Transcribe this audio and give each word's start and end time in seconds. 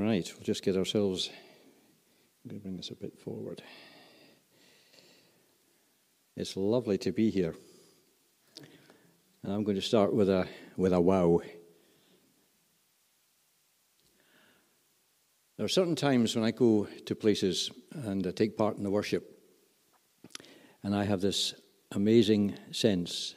Right, 0.00 0.32
we'll 0.32 0.44
just 0.44 0.62
get 0.62 0.76
ourselves. 0.76 1.28
I'm 2.44 2.50
going 2.50 2.60
to 2.60 2.62
bring 2.62 2.76
this 2.76 2.90
a 2.90 2.94
bit 2.94 3.18
forward. 3.18 3.64
It's 6.36 6.56
lovely 6.56 6.98
to 6.98 7.10
be 7.10 7.30
here. 7.30 7.52
And 9.42 9.52
I'm 9.52 9.64
going 9.64 9.74
to 9.74 9.82
start 9.82 10.14
with 10.14 10.28
a, 10.28 10.46
with 10.76 10.92
a 10.92 11.00
wow. 11.00 11.40
There 15.56 15.66
are 15.66 15.68
certain 15.68 15.96
times 15.96 16.36
when 16.36 16.44
I 16.44 16.52
go 16.52 16.86
to 17.06 17.14
places 17.16 17.68
and 17.90 18.24
I 18.24 18.30
take 18.30 18.56
part 18.56 18.76
in 18.76 18.84
the 18.84 18.90
worship, 18.90 19.42
and 20.84 20.94
I 20.94 21.06
have 21.06 21.20
this 21.20 21.54
amazing 21.90 22.56
sense 22.70 23.34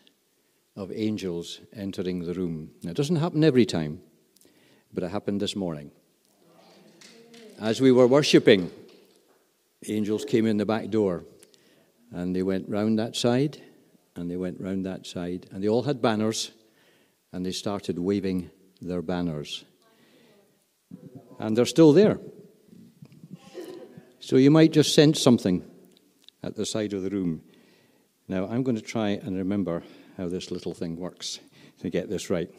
of 0.76 0.92
angels 0.92 1.60
entering 1.74 2.20
the 2.20 2.36
room. 2.36 2.70
Now, 2.84 2.92
it 2.92 2.98
doesn't 2.98 3.16
happen 3.16 3.44
every 3.44 3.66
time, 3.66 4.04
but 4.94 5.04
it 5.04 5.10
happened 5.10 5.42
this 5.42 5.56
morning. 5.56 5.90
As 7.62 7.80
we 7.80 7.92
were 7.92 8.08
worshipping, 8.08 8.72
angels 9.88 10.26
came 10.26 10.48
in 10.48 10.58
the 10.58 10.66
back 10.66 10.90
door 10.90 11.26
and 12.12 12.36
they 12.36 12.42
went 12.42 12.68
round 12.68 12.98
that 12.98 13.16
side 13.16 13.62
and 14.16 14.32
they 14.32 14.36
went 14.36 14.60
round 14.60 14.88
that 14.88 15.06
side 15.06 15.46
and 15.52 15.64
they 15.64 15.70
all 15.70 15.84
had 15.84 16.02
banners 16.02 16.50
and 17.32 17.46
they 17.46 17.52
started 17.52 18.00
waving 18.00 18.50
their 18.82 19.04
banners. 19.04 19.64
And 21.40 21.56
they're 21.56 21.68
still 21.68 21.94
there. 21.94 22.20
So 24.20 24.38
you 24.38 24.50
might 24.50 24.74
just 24.74 24.96
sense 24.96 25.22
something 25.22 25.64
at 26.42 26.56
the 26.56 26.66
side 26.66 26.94
of 26.94 27.04
the 27.04 27.12
room. 27.12 27.44
Now, 28.28 28.48
I'm 28.48 28.64
going 28.64 28.76
to 28.76 28.82
try 28.82 29.10
and 29.10 29.38
remember 29.38 29.84
how 30.18 30.30
this 30.30 30.50
little 30.50 30.74
thing 30.74 30.96
works 30.96 31.40
to 31.82 31.92
get 31.92 32.10
this 32.10 32.32
right. 32.32 32.50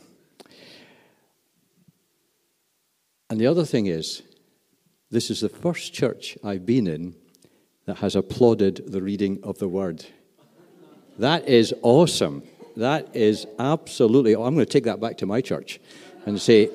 And 3.28 3.40
the 3.40 3.48
other 3.48 3.64
thing 3.64 3.86
is, 3.86 4.22
this 5.12 5.30
is 5.30 5.40
the 5.40 5.48
first 5.48 5.92
church 5.92 6.38
I've 6.42 6.64
been 6.64 6.86
in 6.86 7.14
that 7.84 7.98
has 7.98 8.16
applauded 8.16 8.82
the 8.86 9.02
reading 9.02 9.38
of 9.42 9.58
the 9.58 9.68
word. 9.68 10.04
That 11.18 11.46
is 11.46 11.74
awesome. 11.82 12.42
That 12.76 13.14
is 13.14 13.46
absolutely. 13.58 14.32
I'm 14.32 14.54
going 14.54 14.64
to 14.64 14.66
take 14.66 14.84
that 14.84 15.00
back 15.00 15.18
to 15.18 15.26
my 15.26 15.42
church 15.42 15.78
and 16.24 16.40
say, 16.40 16.70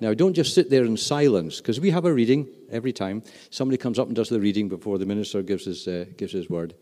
now 0.00 0.14
don't 0.14 0.34
just 0.34 0.54
sit 0.54 0.70
there 0.70 0.84
in 0.84 0.96
silence 0.96 1.58
because 1.58 1.80
we 1.80 1.90
have 1.90 2.04
a 2.04 2.14
reading 2.14 2.46
every 2.70 2.92
time. 2.92 3.24
Somebody 3.50 3.76
comes 3.76 3.98
up 3.98 4.06
and 4.06 4.14
does 4.14 4.28
the 4.28 4.40
reading 4.40 4.68
before 4.68 4.98
the 4.98 5.06
minister 5.06 5.42
gives 5.42 5.64
his, 5.64 5.88
uh, 5.88 6.04
gives 6.16 6.32
his 6.32 6.48
word. 6.48 6.74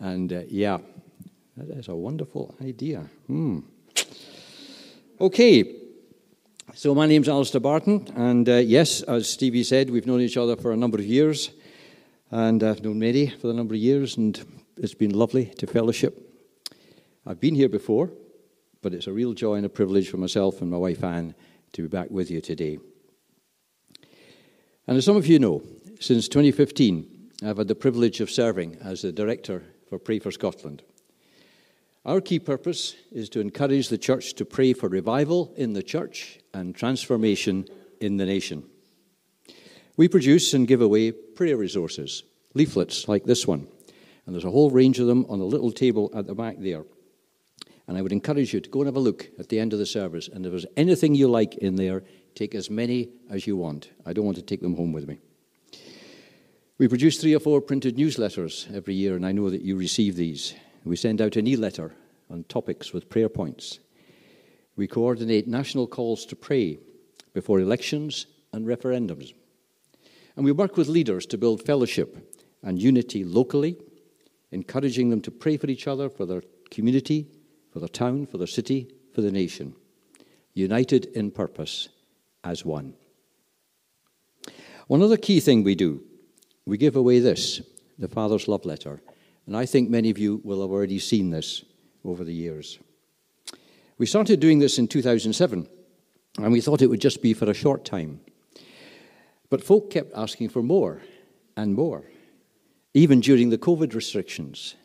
And 0.00 0.32
uh, 0.32 0.42
yeah, 0.48 0.78
that 1.56 1.76
is 1.76 1.88
a 1.88 1.96
wonderful 1.96 2.54
idea. 2.62 3.00
Hmm. 3.26 3.60
Okay, 5.20 5.87
so, 6.74 6.94
my 6.94 7.06
name's 7.06 7.28
Alistair 7.28 7.60
Barton, 7.60 8.06
and 8.14 8.48
uh, 8.48 8.56
yes, 8.56 9.02
as 9.02 9.28
Stevie 9.28 9.64
said, 9.64 9.90
we've 9.90 10.06
known 10.06 10.20
each 10.20 10.36
other 10.36 10.54
for 10.54 10.72
a 10.72 10.76
number 10.76 10.98
of 10.98 11.06
years, 11.06 11.50
and 12.30 12.62
I've 12.62 12.82
known 12.82 12.98
Mary 12.98 13.28
for 13.40 13.50
a 13.50 13.54
number 13.54 13.74
of 13.74 13.80
years, 13.80 14.16
and 14.16 14.38
it's 14.76 14.94
been 14.94 15.12
lovely 15.12 15.46
to 15.46 15.66
fellowship. 15.66 16.28
I've 17.26 17.40
been 17.40 17.54
here 17.54 17.68
before, 17.68 18.10
but 18.82 18.92
it's 18.92 19.06
a 19.06 19.12
real 19.12 19.32
joy 19.32 19.54
and 19.54 19.66
a 19.66 19.70
privilege 19.70 20.10
for 20.10 20.18
myself 20.18 20.60
and 20.60 20.70
my 20.70 20.76
wife 20.76 21.02
Anne 21.02 21.34
to 21.72 21.82
be 21.82 21.88
back 21.88 22.10
with 22.10 22.30
you 22.30 22.40
today. 22.40 22.78
And 24.86 24.96
as 24.96 25.04
some 25.04 25.16
of 25.16 25.26
you 25.26 25.38
know, 25.38 25.62
since 26.00 26.28
2015, 26.28 27.30
I've 27.44 27.58
had 27.58 27.68
the 27.68 27.74
privilege 27.74 28.20
of 28.20 28.30
serving 28.30 28.76
as 28.82 29.02
the 29.02 29.12
director 29.12 29.62
for 29.88 29.98
Pray 29.98 30.18
for 30.18 30.30
Scotland. 30.30 30.82
Our 32.08 32.22
key 32.22 32.38
purpose 32.38 32.96
is 33.12 33.28
to 33.28 33.40
encourage 33.40 33.90
the 33.90 33.98
church 33.98 34.32
to 34.36 34.46
pray 34.46 34.72
for 34.72 34.88
revival 34.88 35.52
in 35.58 35.74
the 35.74 35.82
church 35.82 36.38
and 36.54 36.74
transformation 36.74 37.66
in 38.00 38.16
the 38.16 38.24
nation. 38.24 38.64
We 39.98 40.08
produce 40.08 40.54
and 40.54 40.66
give 40.66 40.80
away 40.80 41.12
prayer 41.12 41.58
resources, 41.58 42.22
leaflets 42.54 43.08
like 43.08 43.24
this 43.24 43.46
one, 43.46 43.68
and 44.24 44.34
there's 44.34 44.46
a 44.46 44.50
whole 44.50 44.70
range 44.70 44.98
of 44.98 45.06
them 45.06 45.26
on 45.28 45.38
the 45.38 45.44
little 45.44 45.70
table 45.70 46.10
at 46.14 46.26
the 46.26 46.34
back 46.34 46.56
there. 46.60 46.86
And 47.86 47.98
I 47.98 48.00
would 48.00 48.12
encourage 48.12 48.54
you 48.54 48.60
to 48.60 48.70
go 48.70 48.80
and 48.80 48.86
have 48.86 48.96
a 48.96 49.00
look 49.00 49.28
at 49.38 49.50
the 49.50 49.60
end 49.60 49.74
of 49.74 49.78
the 49.78 49.84
service, 49.84 50.28
and 50.28 50.46
if 50.46 50.50
there's 50.50 50.64
anything 50.78 51.14
you 51.14 51.28
like 51.28 51.56
in 51.56 51.76
there, 51.76 52.04
take 52.34 52.54
as 52.54 52.70
many 52.70 53.10
as 53.28 53.46
you 53.46 53.58
want. 53.58 53.90
I 54.06 54.14
don't 54.14 54.24
want 54.24 54.38
to 54.38 54.42
take 54.42 54.62
them 54.62 54.76
home 54.76 54.94
with 54.94 55.06
me. 55.06 55.18
We 56.78 56.88
produce 56.88 57.20
three 57.20 57.34
or 57.34 57.40
four 57.40 57.60
printed 57.60 57.98
newsletters 57.98 58.74
every 58.74 58.94
year, 58.94 59.14
and 59.14 59.26
I 59.26 59.32
know 59.32 59.50
that 59.50 59.60
you 59.60 59.76
receive 59.76 60.16
these. 60.16 60.54
We 60.84 60.96
send 60.96 61.20
out 61.20 61.36
an 61.36 61.46
e 61.46 61.54
letter 61.54 61.92
on 62.30 62.44
topics 62.44 62.92
with 62.92 63.08
prayer 63.08 63.28
points. 63.28 63.80
We 64.76 64.86
coordinate 64.86 65.48
national 65.48 65.86
calls 65.86 66.24
to 66.26 66.36
pray 66.36 66.78
before 67.34 67.60
elections 67.60 68.26
and 68.52 68.66
referendums. 68.66 69.32
And 70.36 70.44
we 70.44 70.52
work 70.52 70.76
with 70.76 70.88
leaders 70.88 71.26
to 71.26 71.38
build 71.38 71.64
fellowship 71.64 72.38
and 72.62 72.80
unity 72.80 73.24
locally, 73.24 73.76
encouraging 74.52 75.10
them 75.10 75.20
to 75.22 75.30
pray 75.30 75.56
for 75.56 75.68
each 75.68 75.86
other, 75.86 76.08
for 76.08 76.26
their 76.26 76.42
community, 76.70 77.26
for 77.72 77.80
their 77.80 77.88
town, 77.88 78.26
for 78.26 78.38
their 78.38 78.46
city, 78.46 78.90
for 79.14 79.20
the 79.20 79.32
nation, 79.32 79.74
united 80.54 81.06
in 81.06 81.30
purpose 81.30 81.88
as 82.44 82.64
one. 82.64 82.94
One 84.86 85.02
other 85.02 85.16
key 85.16 85.40
thing 85.40 85.64
we 85.64 85.74
do 85.74 86.02
we 86.64 86.76
give 86.76 86.96
away 86.96 87.18
this 87.18 87.62
the 87.98 88.08
Father's 88.08 88.46
Love 88.46 88.64
Letter 88.64 89.00
and 89.46 89.56
I 89.56 89.64
think 89.64 89.88
many 89.88 90.10
of 90.10 90.18
you 90.18 90.40
will 90.44 90.60
have 90.60 90.70
already 90.70 90.98
seen 90.98 91.30
this 91.30 91.64
over 92.08 92.24
the 92.24 92.34
years. 92.34 92.78
We 93.98 94.06
started 94.06 94.40
doing 94.40 94.58
this 94.58 94.78
in 94.78 94.88
2007, 94.88 95.68
and 96.38 96.52
we 96.52 96.60
thought 96.60 96.82
it 96.82 96.86
would 96.86 97.00
just 97.00 97.22
be 97.22 97.34
for 97.34 97.50
a 97.50 97.54
short 97.54 97.84
time. 97.84 98.20
But 99.50 99.64
folk 99.64 99.90
kept 99.90 100.12
asking 100.14 100.50
for 100.50 100.62
more 100.62 101.02
and 101.56 101.74
more, 101.74 102.04
even 102.94 103.20
during 103.20 103.50
the 103.50 103.58
COVID 103.58 103.94
restrictions. 103.94 104.76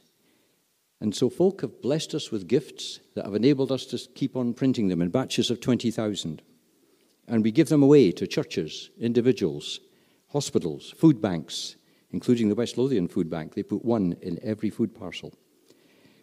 And 1.00 1.14
so 1.14 1.30
folk 1.30 1.62
have 1.62 1.82
blessed 1.82 2.16
us 2.16 2.32
with 2.32 2.48
gifts 2.48 3.02
that 3.14 3.26
have 3.26 3.36
enabled 3.36 3.72
us 3.72 3.86
to 3.88 3.98
keep 4.16 4.38
on 4.38 4.54
printing 4.54 4.88
them 4.88 5.02
in 5.02 5.10
batches 5.10 5.52
of 5.52 5.60
20,000. 5.60 6.42
And 7.28 7.44
we 7.44 7.52
give 7.52 7.70
them 7.70 7.84
away 7.84 8.12
to 8.14 8.26
churches, 8.26 8.90
individuals, 9.00 9.80
hospitals, 10.30 10.94
food 10.98 11.22
banks, 11.22 11.76
including 12.12 12.50
the 12.50 12.56
West 12.56 12.78
Lothian 12.78 13.08
Food 13.08 13.30
Bank. 13.30 13.54
They 13.54 13.64
put 13.64 13.84
one 13.84 14.16
in 14.22 14.40
every 14.42 14.70
food 14.70 14.96
parcel. 14.96 15.34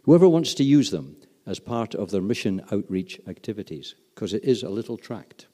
Whoever 0.05 0.29
wants 0.29 0.55
to 0.55 0.65
use 0.65 0.91
them 0.91 1.17
as 1.47 1.59
part 1.59 1.95
of 1.95 2.11
their 2.11 2.23
mission 2.23 2.63
outreach 2.71 3.21
activities, 3.27 3.95
because 4.15 4.33
it 4.33 4.45
is 4.45 4.63
a 4.63 4.69
little 4.69 4.97
tract. 4.97 5.47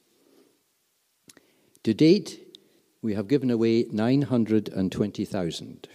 To 1.85 1.95
date, 1.95 2.59
we 3.03 3.15
have 3.15 3.29
given 3.29 3.51
away 3.51 3.87
920,000, 3.91 5.89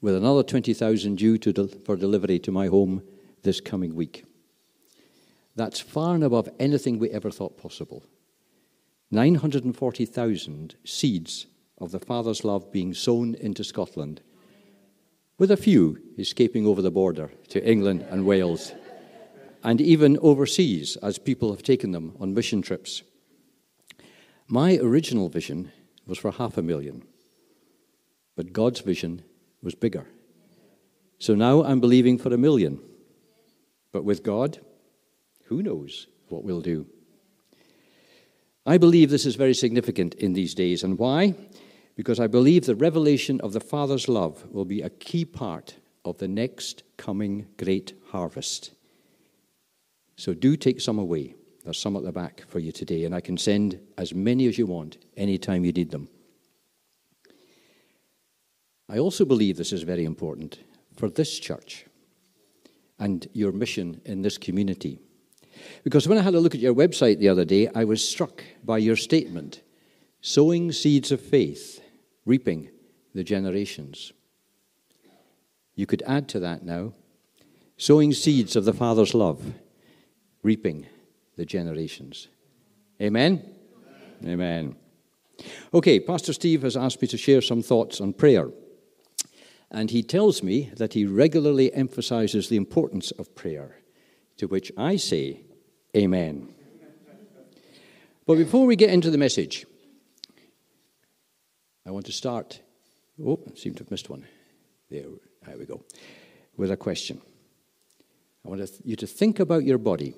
with 0.00 0.14
another 0.14 0.42
20,000 0.42 1.16
due 1.16 1.38
to 1.38 1.68
for 1.84 1.96
delivery 1.96 2.38
to 2.40 2.52
my 2.52 2.66
home 2.66 3.02
this 3.42 3.60
coming 3.60 3.94
week. 3.94 4.24
That's 5.56 5.80
far 5.80 6.14
and 6.14 6.24
above 6.24 6.48
anything 6.58 6.98
we 6.98 7.10
ever 7.10 7.30
thought 7.30 7.56
possible. 7.56 8.04
940,000 9.10 10.74
seeds 10.84 11.46
of 11.78 11.92
the 11.92 12.00
Father's 12.00 12.44
love 12.44 12.72
being 12.72 12.92
sown 12.92 13.34
into 13.36 13.62
Scotland, 13.62 14.20
with 15.38 15.50
a 15.50 15.56
few 15.56 15.98
escaping 16.18 16.66
over 16.66 16.80
the 16.80 16.90
border 16.90 17.30
to 17.48 17.68
England 17.68 18.06
and 18.10 18.24
Wales, 18.24 18.72
and 19.62 19.80
even 19.80 20.18
overseas 20.18 20.96
as 21.02 21.18
people 21.18 21.50
have 21.50 21.62
taken 21.62 21.92
them 21.92 22.14
on 22.20 22.34
mission 22.34 22.62
trips. 22.62 23.02
My 24.46 24.76
original 24.76 25.28
vision 25.28 25.72
was 26.06 26.18
for 26.18 26.30
half 26.30 26.58
a 26.58 26.62
million, 26.62 27.02
but 28.36 28.52
God's 28.52 28.80
vision 28.80 29.22
was 29.62 29.74
bigger. 29.74 30.06
So 31.18 31.34
now 31.34 31.64
I'm 31.64 31.80
believing 31.80 32.18
for 32.18 32.32
a 32.34 32.38
million. 32.38 32.80
But 33.92 34.04
with 34.04 34.22
God, 34.22 34.58
who 35.44 35.62
knows 35.62 36.08
what 36.28 36.44
we'll 36.44 36.60
do? 36.60 36.86
I 38.66 38.78
believe 38.78 39.10
this 39.10 39.26
is 39.26 39.36
very 39.36 39.54
significant 39.54 40.14
in 40.14 40.32
these 40.32 40.54
days. 40.54 40.82
And 40.82 40.98
why? 40.98 41.34
Because 41.96 42.18
I 42.18 42.26
believe 42.26 42.66
the 42.66 42.74
revelation 42.74 43.40
of 43.40 43.52
the 43.52 43.60
Father's 43.60 44.08
love 44.08 44.46
will 44.50 44.64
be 44.64 44.82
a 44.82 44.90
key 44.90 45.24
part 45.24 45.76
of 46.04 46.18
the 46.18 46.28
next 46.28 46.82
coming 46.96 47.46
great 47.56 47.94
harvest. 48.10 48.72
So 50.16 50.34
do 50.34 50.56
take 50.56 50.80
some 50.80 50.98
away. 50.98 51.34
There's 51.64 51.78
some 51.78 51.96
at 51.96 52.02
the 52.02 52.12
back 52.12 52.44
for 52.48 52.58
you 52.58 52.72
today, 52.72 53.04
and 53.04 53.14
I 53.14 53.20
can 53.20 53.38
send 53.38 53.80
as 53.96 54.14
many 54.14 54.46
as 54.46 54.58
you 54.58 54.66
want 54.66 54.98
anytime 55.16 55.64
you 55.64 55.72
need 55.72 55.90
them. 55.90 56.08
I 58.88 58.98
also 58.98 59.24
believe 59.24 59.56
this 59.56 59.72
is 59.72 59.82
very 59.82 60.04
important 60.04 60.58
for 60.96 61.08
this 61.08 61.38
church 61.38 61.86
and 62.98 63.26
your 63.32 63.50
mission 63.50 64.00
in 64.04 64.22
this 64.22 64.36
community. 64.36 64.98
Because 65.84 66.06
when 66.06 66.18
I 66.18 66.22
had 66.22 66.34
a 66.34 66.40
look 66.40 66.54
at 66.54 66.60
your 66.60 66.74
website 66.74 67.18
the 67.18 67.30
other 67.30 67.44
day, 67.44 67.68
I 67.74 67.84
was 67.84 68.06
struck 68.06 68.44
by 68.62 68.78
your 68.78 68.96
statement 68.96 69.62
sowing 70.20 70.72
seeds 70.72 71.12
of 71.12 71.20
faith 71.20 71.80
reaping 72.24 72.70
the 73.14 73.24
generations. 73.24 74.12
You 75.74 75.86
could 75.86 76.02
add 76.06 76.28
to 76.30 76.40
that 76.40 76.64
now 76.64 76.92
sowing 77.76 78.12
seeds 78.12 78.56
of 78.56 78.64
the 78.64 78.72
Father's 78.72 79.14
love, 79.14 79.54
reaping 80.42 80.86
the 81.36 81.44
generations. 81.44 82.28
Amen? 83.00 83.42
Amen. 84.22 84.32
Amen. 84.32 84.76
Okay, 85.72 85.98
Pastor 85.98 86.32
Steve 86.32 86.62
has 86.62 86.76
asked 86.76 87.02
me 87.02 87.08
to 87.08 87.16
share 87.16 87.42
some 87.42 87.62
thoughts 87.62 88.00
on 88.00 88.12
prayer. 88.12 88.50
And 89.70 89.90
he 89.90 90.02
tells 90.04 90.42
me 90.42 90.70
that 90.76 90.92
he 90.92 91.04
regularly 91.04 91.74
emphasizes 91.74 92.48
the 92.48 92.56
importance 92.56 93.10
of 93.12 93.34
prayer, 93.34 93.78
to 94.36 94.46
which 94.46 94.70
I 94.76 94.96
say, 94.96 95.40
Amen. 95.96 96.48
But 98.26 98.38
before 98.38 98.66
we 98.66 98.76
get 98.76 98.90
into 98.90 99.10
the 99.10 99.18
message, 99.18 99.66
I 101.86 101.90
want 101.90 102.06
to 102.06 102.12
start. 102.12 102.60
Oh, 103.24 103.40
I 103.46 103.56
seem 103.56 103.74
to 103.74 103.84
have 103.84 103.90
missed 103.90 104.10
one. 104.10 104.26
There, 104.90 105.04
there 105.46 105.58
we 105.58 105.66
go. 105.66 105.82
With 106.56 106.70
a 106.70 106.76
question. 106.76 107.20
I 108.44 108.48
want 108.48 108.70
you 108.84 108.96
to 108.96 109.06
think 109.06 109.40
about 109.40 109.64
your 109.64 109.78
body 109.78 110.14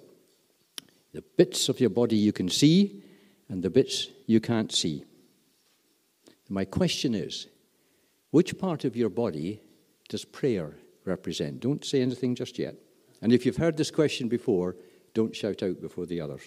the 1.17 1.23
bits 1.39 1.71
of 1.71 1.81
your 1.81 1.89
body 1.89 2.15
you 2.15 2.31
can 2.31 2.51
see 2.51 3.03
and 3.49 3.63
the 3.63 3.71
bits 3.71 4.09
you 4.27 4.39
can't 4.39 4.71
see. 4.71 5.03
My 6.51 6.67
question 6.67 7.15
is 7.15 7.47
which 8.33 8.59
part 8.59 8.85
of 8.85 8.95
your 8.95 9.09
body 9.09 9.63
does 10.11 10.27
prayer 10.27 10.75
represent? 11.07 11.61
Don't 11.61 11.83
say 11.83 12.03
anything 12.03 12.35
just 12.35 12.59
yet. 12.59 12.75
And 13.23 13.33
if 13.33 13.47
you've 13.47 13.57
heard 13.57 13.79
this 13.79 13.91
question 13.91 14.29
before, 14.29 14.77
don't 15.15 15.35
shout 15.35 15.63
out 15.63 15.81
before 15.81 16.05
the 16.05 16.21
others. 16.21 16.43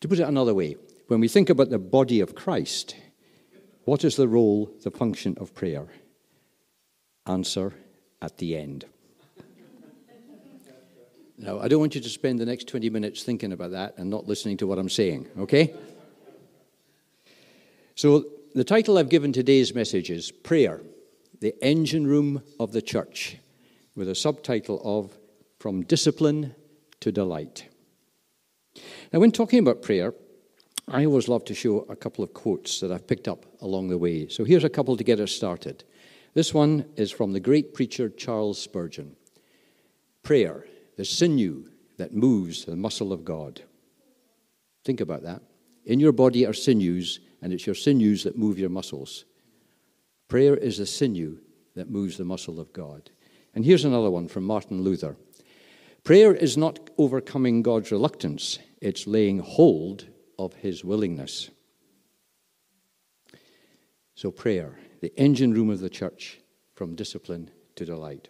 To 0.00 0.06
put 0.06 0.20
it 0.20 0.28
another 0.28 0.54
way, 0.54 0.76
when 1.10 1.18
we 1.18 1.26
think 1.26 1.50
about 1.50 1.70
the 1.70 1.78
body 1.78 2.20
of 2.20 2.36
Christ, 2.36 2.94
what 3.82 4.04
is 4.04 4.14
the 4.14 4.28
role, 4.28 4.70
the 4.84 4.92
function 4.92 5.36
of 5.40 5.52
prayer? 5.52 5.88
Answer 7.26 7.74
at 8.22 8.38
the 8.38 8.56
end. 8.56 8.84
Now, 11.36 11.58
I 11.58 11.66
don't 11.66 11.80
want 11.80 11.96
you 11.96 12.00
to 12.00 12.08
spend 12.08 12.38
the 12.38 12.46
next 12.46 12.68
20 12.68 12.90
minutes 12.90 13.24
thinking 13.24 13.50
about 13.50 13.72
that 13.72 13.98
and 13.98 14.08
not 14.08 14.28
listening 14.28 14.56
to 14.58 14.68
what 14.68 14.78
I'm 14.78 14.88
saying, 14.88 15.26
okay? 15.36 15.74
So, 17.96 18.26
the 18.54 18.62
title 18.62 18.96
I've 18.96 19.08
given 19.08 19.32
today's 19.32 19.74
message 19.74 20.10
is 20.10 20.30
Prayer, 20.30 20.80
the 21.40 21.56
Engine 21.60 22.06
Room 22.06 22.40
of 22.60 22.70
the 22.70 22.82
Church, 22.82 23.36
with 23.96 24.08
a 24.08 24.14
subtitle 24.14 24.80
of 24.84 25.18
From 25.58 25.82
Discipline 25.82 26.54
to 27.00 27.10
Delight. 27.10 27.66
Now, 29.12 29.18
when 29.18 29.32
talking 29.32 29.58
about 29.58 29.82
prayer, 29.82 30.14
I 30.92 31.04
always 31.04 31.28
love 31.28 31.44
to 31.44 31.54
show 31.54 31.82
a 31.88 31.94
couple 31.94 32.24
of 32.24 32.34
quotes 32.34 32.80
that 32.80 32.90
I've 32.90 33.06
picked 33.06 33.28
up 33.28 33.46
along 33.60 33.88
the 33.88 33.98
way. 33.98 34.26
So, 34.26 34.42
here's 34.42 34.64
a 34.64 34.68
couple 34.68 34.96
to 34.96 35.04
get 35.04 35.20
us 35.20 35.30
started. 35.30 35.84
This 36.34 36.52
one 36.52 36.84
is 36.96 37.12
from 37.12 37.32
the 37.32 37.38
great 37.38 37.74
preacher 37.74 38.08
Charles 38.08 38.60
Spurgeon 38.60 39.14
Prayer 40.24 40.66
the 40.96 41.04
sinew 41.04 41.66
that 41.96 42.12
moves 42.12 42.64
the 42.64 42.74
muscle 42.74 43.12
of 43.12 43.24
God. 43.24 43.62
Think 44.84 45.00
about 45.00 45.22
that. 45.22 45.42
In 45.84 46.00
your 46.00 46.12
body 46.12 46.44
are 46.44 46.52
sinews, 46.52 47.20
and 47.40 47.52
it's 47.52 47.66
your 47.66 47.76
sinews 47.76 48.24
that 48.24 48.36
move 48.36 48.58
your 48.58 48.68
muscles. 48.68 49.24
Prayer 50.28 50.56
is 50.56 50.78
the 50.78 50.86
sinew 50.86 51.38
that 51.76 51.88
moves 51.88 52.16
the 52.16 52.24
muscle 52.24 52.58
of 52.58 52.72
God. 52.72 53.10
And 53.54 53.64
here's 53.64 53.84
another 53.84 54.10
one 54.10 54.26
from 54.26 54.44
Martin 54.44 54.82
Luther 54.82 55.16
Prayer 56.02 56.34
is 56.34 56.56
not 56.56 56.90
overcoming 56.98 57.62
God's 57.62 57.92
reluctance, 57.92 58.58
it's 58.80 59.06
laying 59.06 59.38
hold 59.38 60.08
of 60.44 60.54
his 60.54 60.84
willingness. 60.84 61.50
So, 64.14 64.30
prayer, 64.30 64.78
the 65.00 65.12
engine 65.16 65.54
room 65.54 65.70
of 65.70 65.80
the 65.80 65.90
church, 65.90 66.40
from 66.74 66.94
discipline 66.94 67.50
to 67.76 67.84
delight. 67.84 68.28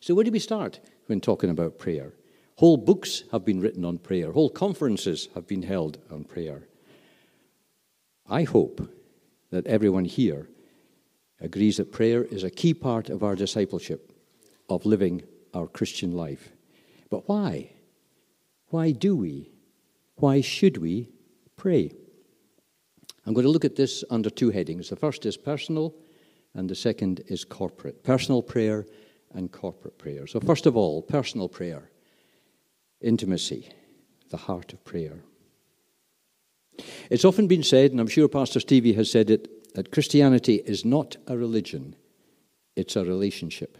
So, 0.00 0.14
where 0.14 0.24
do 0.24 0.30
we 0.30 0.38
start? 0.38 0.80
when 1.06 1.20
talking 1.20 1.50
about 1.50 1.78
prayer. 1.78 2.12
Whole 2.56 2.76
books 2.76 3.24
have 3.32 3.44
been 3.44 3.60
written 3.60 3.84
on 3.84 3.98
prayer, 3.98 4.32
whole 4.32 4.50
conferences 4.50 5.28
have 5.34 5.46
been 5.46 5.62
held 5.62 5.98
on 6.10 6.24
prayer. 6.24 6.68
I 8.28 8.44
hope 8.44 8.88
that 9.50 9.66
everyone 9.66 10.04
here 10.04 10.48
agrees 11.40 11.76
that 11.76 11.92
prayer 11.92 12.24
is 12.24 12.44
a 12.44 12.50
key 12.50 12.72
part 12.72 13.10
of 13.10 13.22
our 13.22 13.34
discipleship, 13.34 14.12
of 14.68 14.86
living 14.86 15.22
our 15.52 15.66
Christian 15.66 16.12
life. 16.12 16.50
But 17.10 17.28
why? 17.28 17.72
Why 18.68 18.92
do 18.92 19.16
we? 19.16 19.50
Why 20.16 20.40
should 20.40 20.78
we 20.78 21.08
pray? 21.56 21.92
I'm 23.26 23.34
going 23.34 23.46
to 23.46 23.50
look 23.50 23.64
at 23.64 23.76
this 23.76 24.04
under 24.10 24.30
two 24.30 24.50
headings. 24.50 24.90
The 24.90 24.96
first 24.96 25.24
is 25.26 25.36
personal, 25.36 25.94
and 26.54 26.68
the 26.68 26.74
second 26.74 27.22
is 27.26 27.44
corporate. 27.44 28.04
Personal 28.04 28.42
prayer 28.42 28.86
and 29.32 29.50
corporate 29.50 29.98
prayer. 29.98 30.26
So, 30.26 30.40
first 30.40 30.66
of 30.66 30.76
all, 30.76 31.02
personal 31.02 31.48
prayer, 31.48 31.90
intimacy, 33.00 33.68
the 34.30 34.36
heart 34.36 34.72
of 34.72 34.84
prayer. 34.84 35.20
It's 37.10 37.24
often 37.24 37.46
been 37.46 37.62
said, 37.62 37.90
and 37.90 38.00
I'm 38.00 38.08
sure 38.08 38.28
Pastor 38.28 38.60
Stevie 38.60 38.94
has 38.94 39.10
said 39.10 39.30
it, 39.30 39.74
that 39.74 39.90
Christianity 39.90 40.62
is 40.66 40.84
not 40.84 41.16
a 41.26 41.36
religion, 41.36 41.96
it's 42.76 42.96
a 42.96 43.04
relationship. 43.04 43.78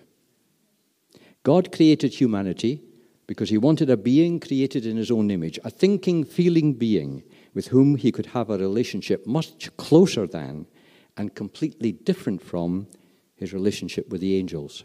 God 1.42 1.72
created 1.72 2.14
humanity 2.14 2.82
because 3.26 3.50
he 3.50 3.58
wanted 3.58 3.90
a 3.90 3.96
being 3.96 4.40
created 4.40 4.84
in 4.86 4.96
his 4.96 5.10
own 5.10 5.30
image, 5.30 5.58
a 5.64 5.70
thinking, 5.70 6.24
feeling 6.24 6.74
being 6.74 7.22
with 7.54 7.68
whom 7.68 7.96
he 7.96 8.12
could 8.12 8.26
have 8.26 8.50
a 8.50 8.58
relationship 8.58 9.26
much 9.26 9.74
closer 9.76 10.26
than 10.26 10.66
and 11.16 11.34
completely 11.34 11.92
different 11.92 12.42
from 12.42 12.86
his 13.34 13.52
relationship 13.52 14.08
with 14.08 14.20
the 14.20 14.36
angels. 14.36 14.84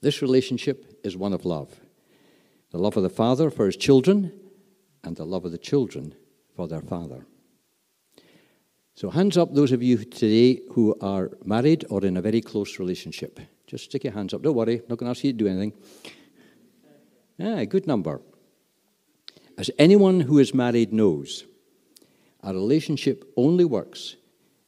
This 0.00 0.22
relationship 0.22 1.00
is 1.04 1.16
one 1.16 1.32
of 1.32 1.44
love 1.44 1.80
the 2.72 2.78
love 2.78 2.96
of 2.96 3.02
the 3.04 3.08
Father 3.08 3.48
for 3.48 3.66
his 3.66 3.76
children, 3.76 4.32
and 5.06 5.16
the 5.16 5.24
love 5.24 5.44
of 5.44 5.52
the 5.52 5.58
children 5.58 6.14
for 6.54 6.66
their 6.68 6.82
Father. 6.82 7.24
So, 8.94 9.08
hands 9.08 9.36
up, 9.36 9.54
those 9.54 9.72
of 9.72 9.82
you 9.82 9.98
today 9.98 10.60
who 10.72 10.96
are 11.00 11.30
married 11.44 11.84
or 11.90 12.04
in 12.04 12.16
a 12.16 12.22
very 12.22 12.40
close 12.40 12.78
relationship. 12.78 13.38
Just 13.66 13.84
stick 13.84 14.04
your 14.04 14.12
hands 14.12 14.34
up. 14.34 14.42
Don't 14.42 14.54
worry, 14.54 14.82
not 14.88 14.98
going 14.98 15.06
to 15.06 15.16
ask 15.16 15.24
you 15.24 15.32
to 15.32 15.38
do 15.38 15.46
anything. 15.46 15.72
Ah, 17.38 17.64
good 17.64 17.86
number. 17.86 18.22
As 19.58 19.70
anyone 19.78 20.20
who 20.20 20.38
is 20.38 20.54
married 20.54 20.92
knows, 20.92 21.44
a 22.42 22.52
relationship 22.52 23.24
only 23.36 23.64
works 23.64 24.16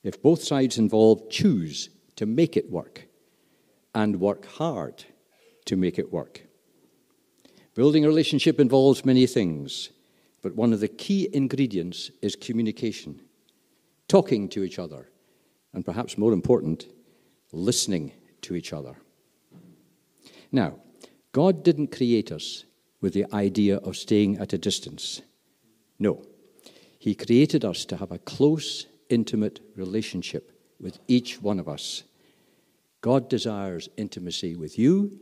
if 0.02 0.22
both 0.22 0.42
sides 0.42 0.78
involved 0.78 1.30
choose 1.30 1.90
to 2.16 2.26
make 2.26 2.56
it 2.56 2.70
work 2.70 3.06
and 3.94 4.20
work 4.20 4.46
hard 4.46 5.04
to 5.64 5.76
make 5.76 5.98
it 5.98 6.12
work. 6.12 6.42
Building 7.74 8.04
a 8.04 8.08
relationship 8.08 8.58
involves 8.58 9.04
many 9.04 9.26
things, 9.26 9.90
but 10.42 10.54
one 10.54 10.72
of 10.72 10.80
the 10.80 10.88
key 10.88 11.28
ingredients 11.32 12.10
is 12.22 12.36
communication, 12.36 13.20
talking 14.08 14.48
to 14.48 14.62
each 14.62 14.78
other, 14.78 15.08
and 15.72 15.84
perhaps 15.84 16.18
more 16.18 16.32
important, 16.32 16.86
listening 17.52 18.12
to 18.42 18.56
each 18.56 18.72
other. 18.72 18.96
Now, 20.50 20.76
God 21.38 21.62
didn't 21.62 21.96
create 21.96 22.32
us 22.32 22.64
with 23.00 23.12
the 23.12 23.32
idea 23.32 23.76
of 23.76 23.96
staying 23.96 24.38
at 24.38 24.52
a 24.52 24.58
distance. 24.58 25.22
No, 25.96 26.24
He 26.98 27.14
created 27.14 27.64
us 27.64 27.84
to 27.84 27.96
have 27.98 28.10
a 28.10 28.18
close, 28.18 28.86
intimate 29.08 29.60
relationship 29.76 30.50
with 30.80 30.98
each 31.06 31.40
one 31.40 31.60
of 31.60 31.68
us. 31.68 32.02
God 33.02 33.30
desires 33.30 33.88
intimacy 33.96 34.56
with 34.56 34.80
you 34.80 35.20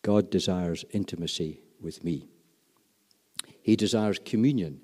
God 0.00 0.30
desires 0.30 0.84
intimacy 0.92 1.60
with 1.80 2.04
me. 2.04 2.28
He 3.62 3.74
desires 3.74 4.18
communion, 4.22 4.80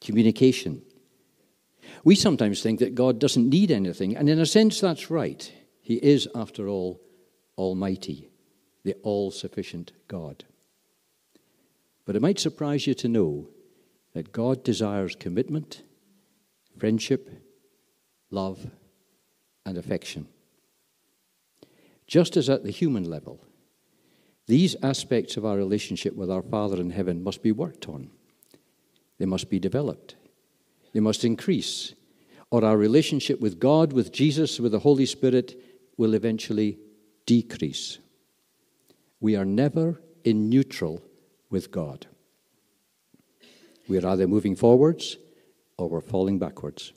communication. 0.00 0.82
We 2.04 2.14
sometimes 2.14 2.62
think 2.62 2.80
that 2.80 2.94
God 2.94 3.18
doesn't 3.20 3.48
need 3.48 3.70
anything, 3.70 4.16
and 4.16 4.28
in 4.28 4.40
a 4.40 4.46
sense, 4.46 4.80
that's 4.80 5.10
right. 5.10 5.52
He 5.80 5.94
is, 5.94 6.28
after 6.36 6.68
all, 6.68 7.00
Almighty, 7.58 8.29
the 8.82 8.94
all 9.02 9.30
sufficient 9.30 9.92
God. 10.08 10.44
But 12.04 12.16
it 12.16 12.22
might 12.22 12.38
surprise 12.38 12.86
you 12.86 12.94
to 12.94 13.08
know 13.08 13.48
that 14.14 14.32
God 14.32 14.64
desires 14.64 15.14
commitment, 15.14 15.82
friendship, 16.78 17.30
love, 18.30 18.70
and 19.64 19.78
affection. 19.78 20.26
Just 22.06 22.36
as 22.36 22.50
at 22.50 22.64
the 22.64 22.72
human 22.72 23.08
level, 23.08 23.44
these 24.46 24.74
aspects 24.82 25.36
of 25.36 25.44
our 25.44 25.56
relationship 25.56 26.16
with 26.16 26.30
our 26.30 26.42
Father 26.42 26.80
in 26.80 26.90
heaven 26.90 27.22
must 27.22 27.42
be 27.42 27.52
worked 27.52 27.88
on. 27.88 28.10
They 29.18 29.26
must 29.26 29.48
be 29.48 29.60
developed. 29.60 30.16
They 30.92 31.00
must 31.00 31.24
increase. 31.24 31.94
Or 32.50 32.64
our 32.64 32.76
relationship 32.76 33.40
with 33.40 33.60
God, 33.60 33.92
with 33.92 34.10
Jesus, 34.10 34.58
with 34.58 34.72
the 34.72 34.80
Holy 34.80 35.06
Spirit 35.06 35.54
will 35.96 36.14
eventually 36.14 36.78
decrease. 37.26 37.98
We 39.20 39.36
are 39.36 39.44
never 39.44 40.00
in 40.24 40.48
neutral 40.48 41.02
with 41.50 41.70
God. 41.70 42.06
We're 43.88 44.06
either 44.06 44.26
moving 44.26 44.56
forwards 44.56 45.16
or 45.76 45.88
we're 45.88 46.00
falling 46.00 46.38
backwards. 46.38 46.92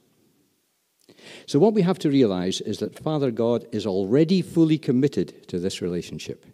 So, 1.46 1.60
what 1.60 1.74
we 1.74 1.82
have 1.82 2.00
to 2.00 2.10
realize 2.10 2.62
is 2.62 2.80
that 2.80 3.00
Father 3.00 3.32
God 3.32 3.66
is 3.72 3.86
already 3.86 4.42
fully 4.42 4.78
committed 4.78 5.48
to 5.50 5.60
this 5.60 5.82
relationship. 5.82 6.46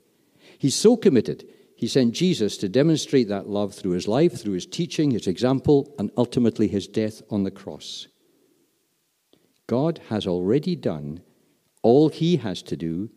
He's 0.58 0.76
so 0.76 0.96
committed, 0.96 1.48
He 1.76 1.88
sent 1.88 2.14
Jesus 2.14 2.58
to 2.58 2.70
demonstrate 2.70 3.30
that 3.30 3.50
love 3.50 3.74
through 3.74 3.92
his 3.92 4.08
life, 4.08 4.40
through 4.40 4.54
his 4.54 4.66
teaching, 4.66 5.12
his 5.12 5.28
example, 5.28 5.94
and 5.98 6.12
ultimately 6.18 6.68
his 6.68 6.88
death 6.88 7.22
on 7.30 7.44
the 7.44 7.52
cross. 7.52 8.08
God 9.68 10.00
has 10.10 10.26
already 10.26 10.76
done 10.76 11.22
all 11.82 12.10
he 12.10 12.38
has 12.38 12.62
to 12.64 12.76
do 12.76 13.10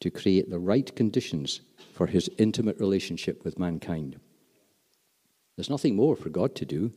to 0.00 0.10
create 0.10 0.50
the 0.50 0.58
right 0.58 0.94
conditions 0.94 1.60
for 1.96 2.06
his 2.06 2.28
intimate 2.36 2.78
relationship 2.78 3.42
with 3.42 3.58
mankind. 3.58 4.20
There's 5.56 5.70
nothing 5.70 5.96
more 5.96 6.14
for 6.14 6.28
God 6.28 6.54
to 6.56 6.66
do, 6.66 6.92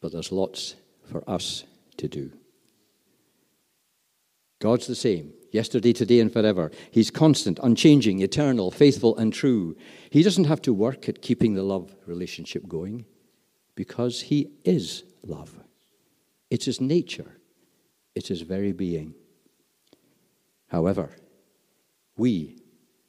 but 0.00 0.10
there's 0.10 0.32
lots 0.32 0.74
for 1.04 1.22
us 1.30 1.62
to 1.98 2.08
do. 2.08 2.32
God's 4.58 4.88
the 4.88 4.96
same, 4.96 5.34
yesterday, 5.52 5.92
today, 5.92 6.18
and 6.18 6.32
forever. 6.32 6.72
He's 6.90 7.12
constant, 7.12 7.60
unchanging, 7.62 8.22
eternal, 8.22 8.72
faithful, 8.72 9.16
and 9.16 9.32
true. 9.32 9.76
He 10.10 10.24
doesn't 10.24 10.44
have 10.44 10.62
to 10.62 10.74
work 10.74 11.08
at 11.08 11.22
keeping 11.22 11.54
the 11.54 11.62
love 11.62 11.94
relationship 12.06 12.66
going 12.66 13.04
because 13.76 14.22
He 14.22 14.50
is 14.64 15.04
love. 15.22 15.54
It's 16.50 16.64
His 16.64 16.80
nature, 16.80 17.36
it's 18.16 18.28
His 18.28 18.40
very 18.40 18.72
being. 18.72 19.14
However, 20.66 21.10
we 22.16 22.56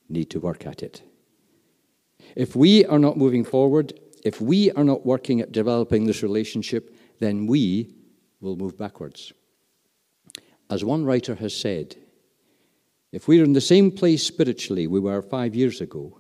need 0.10 0.30
to 0.32 0.40
work 0.40 0.66
at 0.66 0.84
it. 0.84 1.02
If 2.36 2.56
we 2.56 2.86
are 2.86 3.00
not 3.00 3.18
moving 3.18 3.44
forward, 3.44 4.00
if 4.24 4.42
we 4.42 4.72
are 4.72 4.84
not 4.84 5.06
working 5.06 5.42
at 5.42 5.52
developing 5.52 6.06
this 6.06 6.24
relationship, 6.24 6.96
then 7.20 7.48
we 7.48 7.96
will 8.42 8.56
move 8.56 8.78
backwards. 8.78 9.34
As 10.70 10.84
one 10.84 11.06
writer 11.06 11.36
has 11.36 11.56
said, 11.56 11.96
if 13.12 13.28
we're 13.28 13.44
in 13.44 13.54
the 13.54 13.62
same 13.62 13.90
place 13.92 14.24
spiritually 14.24 14.86
we 14.88 15.00
were 15.00 15.22
five 15.22 15.56
years 15.56 15.80
ago, 15.82 16.20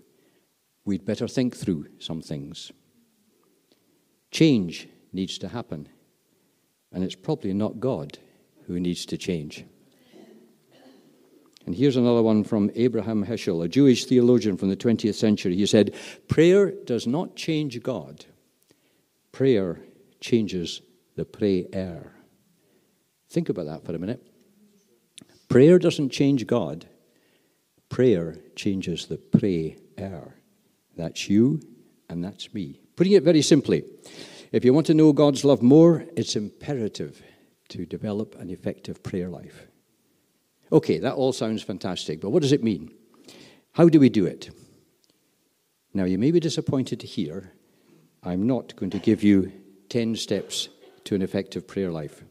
we'd 0.85 1.05
better 1.05 1.27
think 1.27 1.55
through 1.55 1.87
some 1.99 2.21
things. 2.21 2.71
Change 4.31 4.87
needs 5.11 5.37
to 5.39 5.49
happen, 5.49 5.89
and 6.93 7.03
it's 7.03 7.15
probably 7.15 7.53
not 7.53 7.79
God 7.79 8.17
who 8.65 8.79
needs 8.79 9.05
to 9.07 9.17
change. 9.17 9.65
And 11.67 11.75
here's 11.75 11.97
another 11.97 12.23
one 12.23 12.45
from 12.45 12.71
Abraham 12.75 13.25
Heschel, 13.25 13.65
a 13.65 13.67
Jewish 13.67 14.05
theologian 14.05 14.55
from 14.55 14.69
the 14.69 14.77
20th 14.77 15.15
century. 15.15 15.53
He 15.53 15.65
said, 15.65 15.93
Prayer 16.29 16.71
does 16.71 17.05
not 17.05 17.35
change 17.35 17.83
God, 17.83 18.23
prayer 19.33 19.81
changes 20.21 20.81
the 21.17 21.25
prayer. 21.25 22.13
Think 23.29 23.49
about 23.49 23.65
that 23.65 23.85
for 23.85 23.93
a 23.93 23.99
minute. 23.99 24.25
Prayer 25.49 25.77
doesn't 25.77 26.09
change 26.09 26.47
God, 26.47 26.85
prayer 27.89 28.37
changes 28.55 29.07
the 29.07 29.17
prayer. 29.17 30.35
That's 30.95 31.29
you 31.29 31.59
and 32.09 32.23
that's 32.23 32.53
me. 32.53 32.79
Putting 32.95 33.11
it 33.11 33.23
very 33.23 33.41
simply, 33.41 33.83
if 34.53 34.63
you 34.63 34.73
want 34.73 34.87
to 34.87 34.93
know 34.93 35.11
God's 35.11 35.43
love 35.43 35.61
more, 35.61 36.05
it's 36.15 36.37
imperative 36.37 37.21
to 37.67 37.85
develop 37.85 38.39
an 38.39 38.49
effective 38.49 39.03
prayer 39.03 39.27
life. 39.27 39.67
Okay, 40.71 40.99
that 40.99 41.13
all 41.13 41.31
sounds 41.31 41.63
fantastic, 41.63 42.19
but 42.19 42.29
what 42.29 42.41
does 42.41 42.51
it 42.51 42.63
mean? 42.63 42.91
How 43.73 43.89
do 43.89 43.99
we 43.99 44.09
do 44.09 44.25
it? 44.25 44.49
Now, 45.93 46.03
you 46.03 46.17
may 46.17 46.31
be 46.31 46.39
disappointed 46.39 46.99
to 46.99 47.07
hear 47.07 47.53
I'm 48.23 48.45
not 48.45 48.75
going 48.75 48.89
to 48.91 48.99
give 48.99 49.23
you 49.23 49.51
10 49.89 50.15
steps 50.15 50.69
to 51.05 51.15
an 51.15 51.21
effective 51.21 51.67
prayer 51.67 51.91
life. 51.91 52.23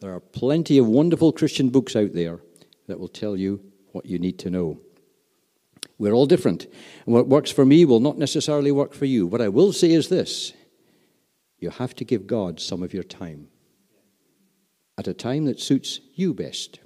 There 0.00 0.12
are 0.12 0.20
plenty 0.20 0.78
of 0.78 0.86
wonderful 0.86 1.32
Christian 1.32 1.68
books 1.68 1.94
out 1.94 2.12
there 2.12 2.40
that 2.88 2.98
will 2.98 3.08
tell 3.08 3.36
you 3.36 3.60
what 3.92 4.06
you 4.06 4.18
need 4.18 4.38
to 4.40 4.50
know. 4.50 4.80
We're 5.98 6.14
all 6.14 6.26
different. 6.26 6.66
And 7.04 7.14
what 7.14 7.28
works 7.28 7.50
for 7.50 7.64
me 7.64 7.84
will 7.84 8.00
not 8.00 8.18
necessarily 8.18 8.72
work 8.72 8.94
for 8.94 9.04
you. 9.04 9.26
What 9.26 9.42
I 9.42 9.48
will 9.48 9.72
say 9.72 9.92
is 9.92 10.08
this 10.08 10.52
you 11.58 11.70
have 11.70 11.94
to 11.96 12.04
give 12.04 12.26
God 12.26 12.58
some 12.58 12.82
of 12.82 12.94
your 12.94 13.02
time 13.02 13.48
at 14.96 15.06
a 15.06 15.14
time 15.14 15.44
that 15.44 15.60
suits 15.60 16.00
you 16.14 16.34
best. 16.34 16.80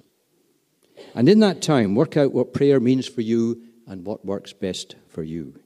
And 1.13 1.29
in 1.29 1.39
that 1.39 1.61
time, 1.61 1.95
work 1.95 2.17
out 2.17 2.33
what 2.33 2.53
prayer 2.53 2.79
means 2.79 3.07
for 3.07 3.21
you 3.21 3.61
and 3.87 4.05
what 4.05 4.25
works 4.25 4.53
best 4.53 4.95
for 5.07 5.23
you. 5.23 5.59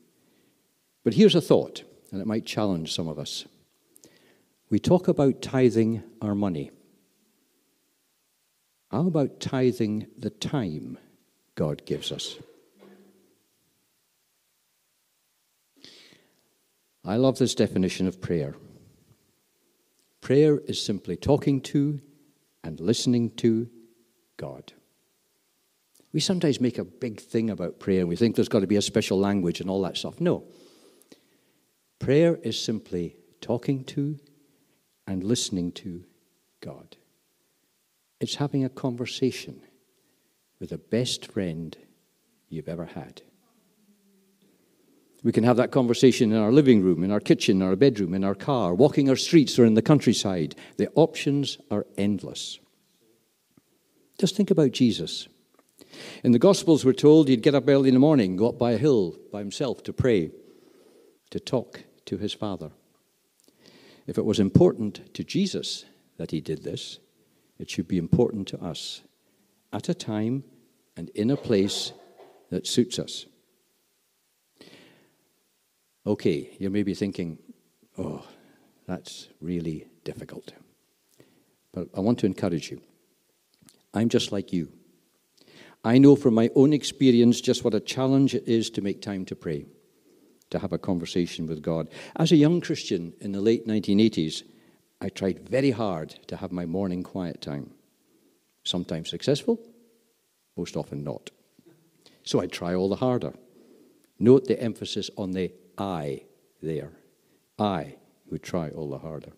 But 1.04 1.14
here's 1.14 1.36
a 1.36 1.42
thought, 1.42 1.84
and 2.12 2.22
it 2.22 2.28
might 2.28 2.46
challenge 2.46 2.94
some 2.94 3.08
of 3.08 3.18
us. 3.18 3.46
We 4.70 4.80
talk 4.80 5.08
about 5.08 5.42
tithing 5.42 6.04
our 6.22 6.36
money. 6.36 6.72
How 8.92 9.08
about 9.08 9.40
tithing 9.40 10.08
the 10.18 10.30
time 10.30 10.98
God 11.56 11.86
gives 11.86 12.12
us? 12.12 12.38
I 17.06 17.16
love 17.16 17.40
this 17.40 17.56
definition 17.56 18.08
of 18.08 18.22
prayer. 18.22 18.56
Prayer 20.22 20.60
is 20.60 20.84
simply 20.84 21.16
talking 21.16 21.62
to 21.62 22.02
and 22.64 22.80
listening 22.80 23.32
to 23.38 23.70
God. 24.38 24.74
We 26.12 26.20
sometimes 26.20 26.60
make 26.60 26.78
a 26.78 26.84
big 26.84 27.20
thing 27.20 27.50
about 27.50 27.80
prayer 27.80 28.00
and 28.00 28.10
we 28.10 28.16
think 28.16 28.36
there's 28.36 28.50
got 28.50 28.62
to 28.62 28.68
be 28.68 28.78
a 28.78 28.82
special 28.82 29.20
language 29.20 29.62
and 29.62 29.70
all 29.70 29.82
that 29.84 29.98
stuff. 29.98 30.20
No. 30.20 30.44
Prayer 32.00 32.40
is 32.44 32.60
simply 32.60 33.18
talking 33.42 33.84
to 33.86 34.20
and 35.06 35.24
listening 35.24 35.72
to 35.74 36.04
God. 36.62 36.98
It's 38.20 38.36
having 38.36 38.66
a 38.66 38.70
conversation 38.70 39.62
with 40.60 40.72
the 40.72 40.78
best 40.78 41.32
friend 41.32 41.78
you've 42.50 42.68
ever 42.68 42.86
had. 42.86 43.22
We 45.24 45.32
can 45.32 45.44
have 45.44 45.58
that 45.58 45.72
conversation 45.72 46.32
in 46.32 46.38
our 46.38 46.52
living 46.52 46.82
room, 46.82 47.04
in 47.04 47.12
our 47.12 47.20
kitchen, 47.20 47.62
in 47.62 47.68
our 47.68 47.76
bedroom, 47.76 48.14
in 48.14 48.24
our 48.24 48.36
car, 48.36 48.74
walking 48.74 49.10
our 49.10 49.18
streets, 49.18 49.60
or 49.60 49.66
in 49.66 49.74
the 49.74 49.82
countryside. 49.82 50.56
The 50.78 50.90
options 50.96 51.58
are 51.70 51.86
endless. 51.98 52.60
Just 54.18 54.36
think 54.36 54.50
about 54.50 54.72
Jesus. 54.72 55.28
In 56.24 56.32
the 56.32 56.40
Gospels, 56.40 56.86
we're 56.86 56.94
told 56.94 57.28
he'd 57.28 57.42
get 57.42 57.56
up 57.56 57.68
early 57.68 57.90
in 57.90 57.96
the 57.96 58.00
morning, 58.00 58.36
go 58.36 58.50
up 58.50 58.60
by 58.60 58.72
a 58.72 58.78
hill 58.78 59.18
by 59.32 59.40
himself 59.40 59.84
to 59.84 59.94
pray, 59.94 60.32
to 61.30 61.40
talk 61.40 61.84
to 62.06 62.18
his 62.18 62.34
Father. 62.34 62.72
If 64.08 64.18
it 64.18 64.26
was 64.26 64.40
important 64.40 65.14
to 65.14 65.24
Jesus 65.24 65.86
that 66.18 66.32
he 66.32 66.42
did 66.42 66.64
this, 66.64 67.00
it 67.58 67.70
should 67.70 67.88
be 67.88 67.98
important 67.98 68.48
to 68.50 68.64
us 68.64 69.02
at 69.72 69.90
a 69.90 69.94
time 69.94 70.44
and 70.98 71.10
in 71.10 71.30
a 71.30 71.38
place 71.38 71.92
that 72.50 72.66
suits 72.66 72.98
us. 72.98 73.26
Okay, 76.06 76.50
you 76.60 76.70
may 76.70 76.84
be 76.84 76.96
thinking, 76.96 77.38
oh, 77.98 78.26
that's 78.88 79.28
really 79.40 79.86
difficult. 80.04 80.54
But 81.72 81.90
I 81.96 82.00
want 82.00 82.18
to 82.20 82.26
encourage 82.26 82.72
you. 82.72 82.82
I'm 83.94 84.10
just 84.10 84.32
like 84.32 84.52
you. 84.52 84.72
I 85.84 85.98
know 85.98 86.16
from 86.16 86.34
my 86.34 86.50
own 86.56 86.74
experience 86.74 87.40
just 87.40 87.64
what 87.64 87.74
a 87.74 87.80
challenge 87.80 88.36
it 88.36 88.48
is 88.48 88.70
to 88.72 88.82
make 88.82 89.02
time 89.02 89.26
to 89.26 89.36
pray, 89.36 89.66
to 90.50 90.60
have 90.60 90.74
a 90.74 90.78
conversation 90.78 91.48
with 91.48 91.62
God. 91.62 91.90
As 92.18 92.32
a 92.32 92.38
young 92.38 92.60
Christian 92.60 93.14
in 93.22 93.32
the 93.32 93.42
late 93.42 93.66
1980s, 93.66 94.44
I 95.00 95.10
tried 95.10 95.48
very 95.48 95.72
hard 95.72 96.10
to 96.28 96.36
have 96.36 96.52
my 96.52 96.66
morning 96.66 97.04
quiet 97.04 97.42
time. 97.42 97.72
Sometimes 98.64 99.10
successful, 99.10 99.60
most 100.58 100.76
often 100.76 101.04
not. 101.04 101.32
So 102.24 102.42
I'd 102.42 102.52
try 102.52 102.76
all 102.76 102.90
the 102.90 102.98
harder. 102.98 103.34
Note 104.20 104.46
the 104.46 104.62
emphasis 104.62 105.10
on 105.18 105.32
the 105.32 105.54
I 105.78 106.24
there. 106.62 106.92
I 107.58 107.96
would 108.30 108.44
try 108.44 108.70
all 108.70 108.90
the 108.90 108.98
harder. 108.98 109.32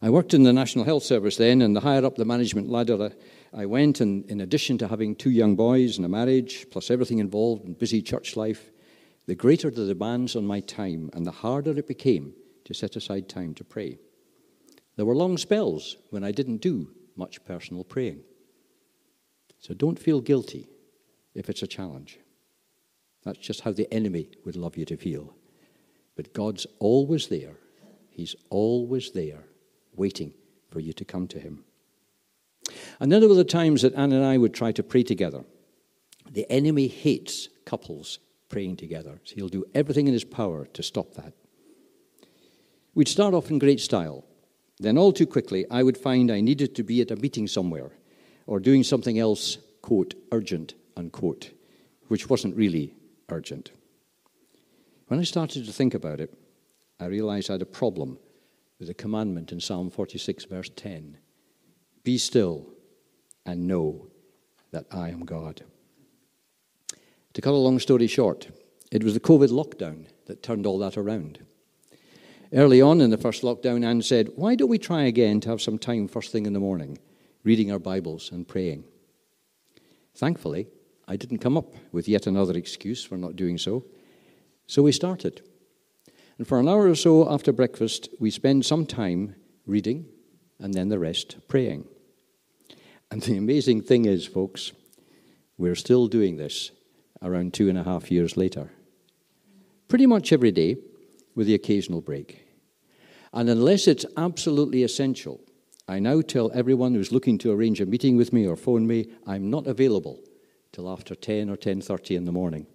I 0.00 0.10
worked 0.10 0.34
in 0.34 0.42
the 0.42 0.52
National 0.52 0.84
Health 0.84 1.02
Service 1.02 1.36
then, 1.36 1.60
and 1.60 1.76
the 1.76 1.80
higher 1.80 2.04
up 2.04 2.16
the 2.16 2.24
management 2.24 2.70
ladder 2.70 3.12
I 3.56 3.64
went, 3.64 4.02
and 4.02 4.30
in 4.30 4.42
addition 4.42 4.76
to 4.78 4.88
having 4.88 5.16
two 5.16 5.30
young 5.30 5.56
boys 5.56 5.96
and 5.96 6.04
a 6.04 6.10
marriage, 6.10 6.66
plus 6.70 6.90
everything 6.90 7.20
involved 7.20 7.64
in 7.64 7.72
busy 7.72 8.02
church 8.02 8.36
life, 8.36 8.70
the 9.24 9.34
greater 9.34 9.70
the 9.70 9.86
demands 9.86 10.36
on 10.36 10.46
my 10.46 10.60
time, 10.60 11.08
and 11.14 11.24
the 11.24 11.30
harder 11.30 11.76
it 11.78 11.88
became 11.88 12.34
to 12.66 12.74
set 12.74 12.96
aside 12.96 13.30
time 13.30 13.54
to 13.54 13.64
pray. 13.64 13.98
There 14.96 15.06
were 15.06 15.16
long 15.16 15.38
spells 15.38 15.96
when 16.10 16.22
I 16.22 16.32
didn't 16.32 16.58
do 16.58 16.90
much 17.16 17.42
personal 17.46 17.82
praying. 17.82 18.20
So 19.58 19.72
don't 19.72 19.98
feel 19.98 20.20
guilty 20.20 20.68
if 21.34 21.48
it's 21.48 21.62
a 21.62 21.66
challenge. 21.66 22.18
That's 23.24 23.38
just 23.38 23.62
how 23.62 23.72
the 23.72 23.92
enemy 23.92 24.28
would 24.44 24.56
love 24.56 24.76
you 24.76 24.84
to 24.84 24.96
feel. 24.98 25.34
But 26.14 26.34
God's 26.34 26.66
always 26.78 27.28
there. 27.28 27.56
He's 28.10 28.36
always 28.50 29.12
there, 29.12 29.44
waiting 29.94 30.34
for 30.70 30.80
you 30.80 30.92
to 30.92 31.04
come 31.04 31.26
to 31.28 31.40
Him. 31.40 31.64
And 33.00 33.12
then 33.12 33.20
there 33.20 33.28
were 33.28 33.34
the 33.34 33.44
times 33.44 33.82
that 33.82 33.94
Anne 33.94 34.12
and 34.12 34.24
I 34.24 34.38
would 34.38 34.54
try 34.54 34.72
to 34.72 34.82
pray 34.82 35.02
together. 35.02 35.44
The 36.30 36.50
enemy 36.50 36.88
hates 36.88 37.48
couples 37.64 38.18
praying 38.48 38.76
together, 38.76 39.20
so 39.24 39.34
he'll 39.34 39.48
do 39.48 39.64
everything 39.74 40.06
in 40.06 40.12
his 40.12 40.24
power 40.24 40.66
to 40.66 40.82
stop 40.82 41.14
that. 41.14 41.32
We'd 42.94 43.08
start 43.08 43.34
off 43.34 43.50
in 43.50 43.58
great 43.58 43.80
style. 43.80 44.24
Then, 44.78 44.98
all 44.98 45.12
too 45.12 45.26
quickly, 45.26 45.66
I 45.70 45.82
would 45.82 45.98
find 45.98 46.30
I 46.30 46.40
needed 46.40 46.74
to 46.76 46.82
be 46.82 47.00
at 47.00 47.10
a 47.10 47.16
meeting 47.16 47.46
somewhere 47.46 47.90
or 48.46 48.60
doing 48.60 48.82
something 48.82 49.18
else, 49.18 49.58
quote, 49.82 50.14
urgent, 50.32 50.74
unquote, 50.96 51.50
which 52.08 52.28
wasn't 52.28 52.56
really 52.56 52.94
urgent. 53.28 53.72
When 55.08 55.20
I 55.20 55.24
started 55.24 55.66
to 55.66 55.72
think 55.72 55.94
about 55.94 56.20
it, 56.20 56.32
I 56.98 57.06
realized 57.06 57.50
I 57.50 57.54
had 57.54 57.62
a 57.62 57.66
problem 57.66 58.18
with 58.78 58.88
the 58.88 58.94
commandment 58.94 59.52
in 59.52 59.60
Psalm 59.60 59.90
46, 59.90 60.44
verse 60.44 60.70
10 60.74 61.18
Be 62.02 62.18
still 62.18 62.66
and 63.46 63.66
know 63.66 64.08
that 64.72 64.86
I 64.90 65.08
am 65.08 65.24
God. 65.24 65.62
To 67.34 67.40
cut 67.40 67.52
a 67.52 67.56
long 67.56 67.78
story 67.78 68.06
short, 68.06 68.48
it 68.92 69.04
was 69.04 69.14
the 69.14 69.20
COVID 69.20 69.50
lockdown 69.50 70.06
that 70.26 70.42
turned 70.42 70.66
all 70.66 70.78
that 70.80 70.96
around. 70.96 71.38
Early 72.52 72.80
on 72.80 73.00
in 73.00 73.10
the 73.10 73.18
first 73.18 73.42
lockdown, 73.42 73.84
Anne 73.84 74.02
said, 74.02 74.30
Why 74.36 74.54
don't 74.54 74.68
we 74.68 74.78
try 74.78 75.02
again 75.02 75.40
to 75.40 75.48
have 75.48 75.60
some 75.60 75.78
time 75.78 76.08
first 76.08 76.32
thing 76.32 76.46
in 76.46 76.52
the 76.52 76.60
morning, 76.60 76.98
reading 77.44 77.72
our 77.72 77.78
Bibles 77.78 78.30
and 78.30 78.46
praying? 78.46 78.84
Thankfully, 80.14 80.68
I 81.08 81.16
didn't 81.16 81.38
come 81.38 81.56
up 81.56 81.74
with 81.92 82.08
yet 82.08 82.26
another 82.26 82.56
excuse 82.56 83.04
for 83.04 83.16
not 83.16 83.36
doing 83.36 83.58
so. 83.58 83.84
So 84.66 84.82
we 84.82 84.92
started. 84.92 85.42
And 86.38 86.46
for 86.46 86.58
an 86.58 86.68
hour 86.68 86.88
or 86.88 86.94
so 86.94 87.30
after 87.30 87.52
breakfast, 87.52 88.08
we 88.18 88.30
spend 88.30 88.64
some 88.64 88.86
time 88.86 89.34
reading 89.66 90.06
and 90.58 90.72
then 90.72 90.88
the 90.88 90.98
rest 90.98 91.36
praying. 91.48 91.86
And 93.10 93.22
the 93.22 93.36
amazing 93.36 93.82
thing 93.82 94.04
is, 94.04 94.26
folks, 94.26 94.72
we're 95.58 95.74
still 95.74 96.06
doing 96.06 96.36
this 96.36 96.70
around 97.22 97.54
two 97.54 97.68
and 97.68 97.78
a 97.78 97.84
half 97.84 98.10
years 98.10 98.36
later. 98.36 98.70
Pretty 99.88 100.06
much 100.06 100.32
every 100.32 100.50
day, 100.50 100.76
with 101.34 101.46
the 101.46 101.54
occasional 101.54 102.00
break. 102.00 102.46
And 103.32 103.48
unless 103.48 103.86
it's 103.86 104.06
absolutely 104.16 104.82
essential, 104.82 105.40
I 105.86 106.00
now 106.00 106.20
tell 106.20 106.50
everyone 106.52 106.94
who's 106.94 107.12
looking 107.12 107.38
to 107.38 107.52
arrange 107.52 107.80
a 107.80 107.86
meeting 107.86 108.16
with 108.16 108.32
me 108.32 108.46
or 108.46 108.56
phone 108.56 108.86
me, 108.86 109.10
I'm 109.26 109.50
not 109.50 109.66
available 109.66 110.20
till 110.72 110.88
after 110.88 111.14
10 111.14 111.48
or 111.48 111.56
10:30 111.56 112.16
in 112.16 112.24
the 112.24 112.32
morning. 112.32 112.66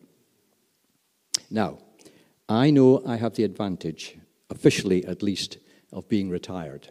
Now, 1.49 1.79
I 2.47 2.71
know 2.71 3.03
I 3.05 3.17
have 3.17 3.35
the 3.35 3.43
advantage, 3.43 4.17
officially 4.49 5.03
at 5.05 5.21
least, 5.21 5.57
of 5.91 6.07
being 6.07 6.29
retired. 6.29 6.89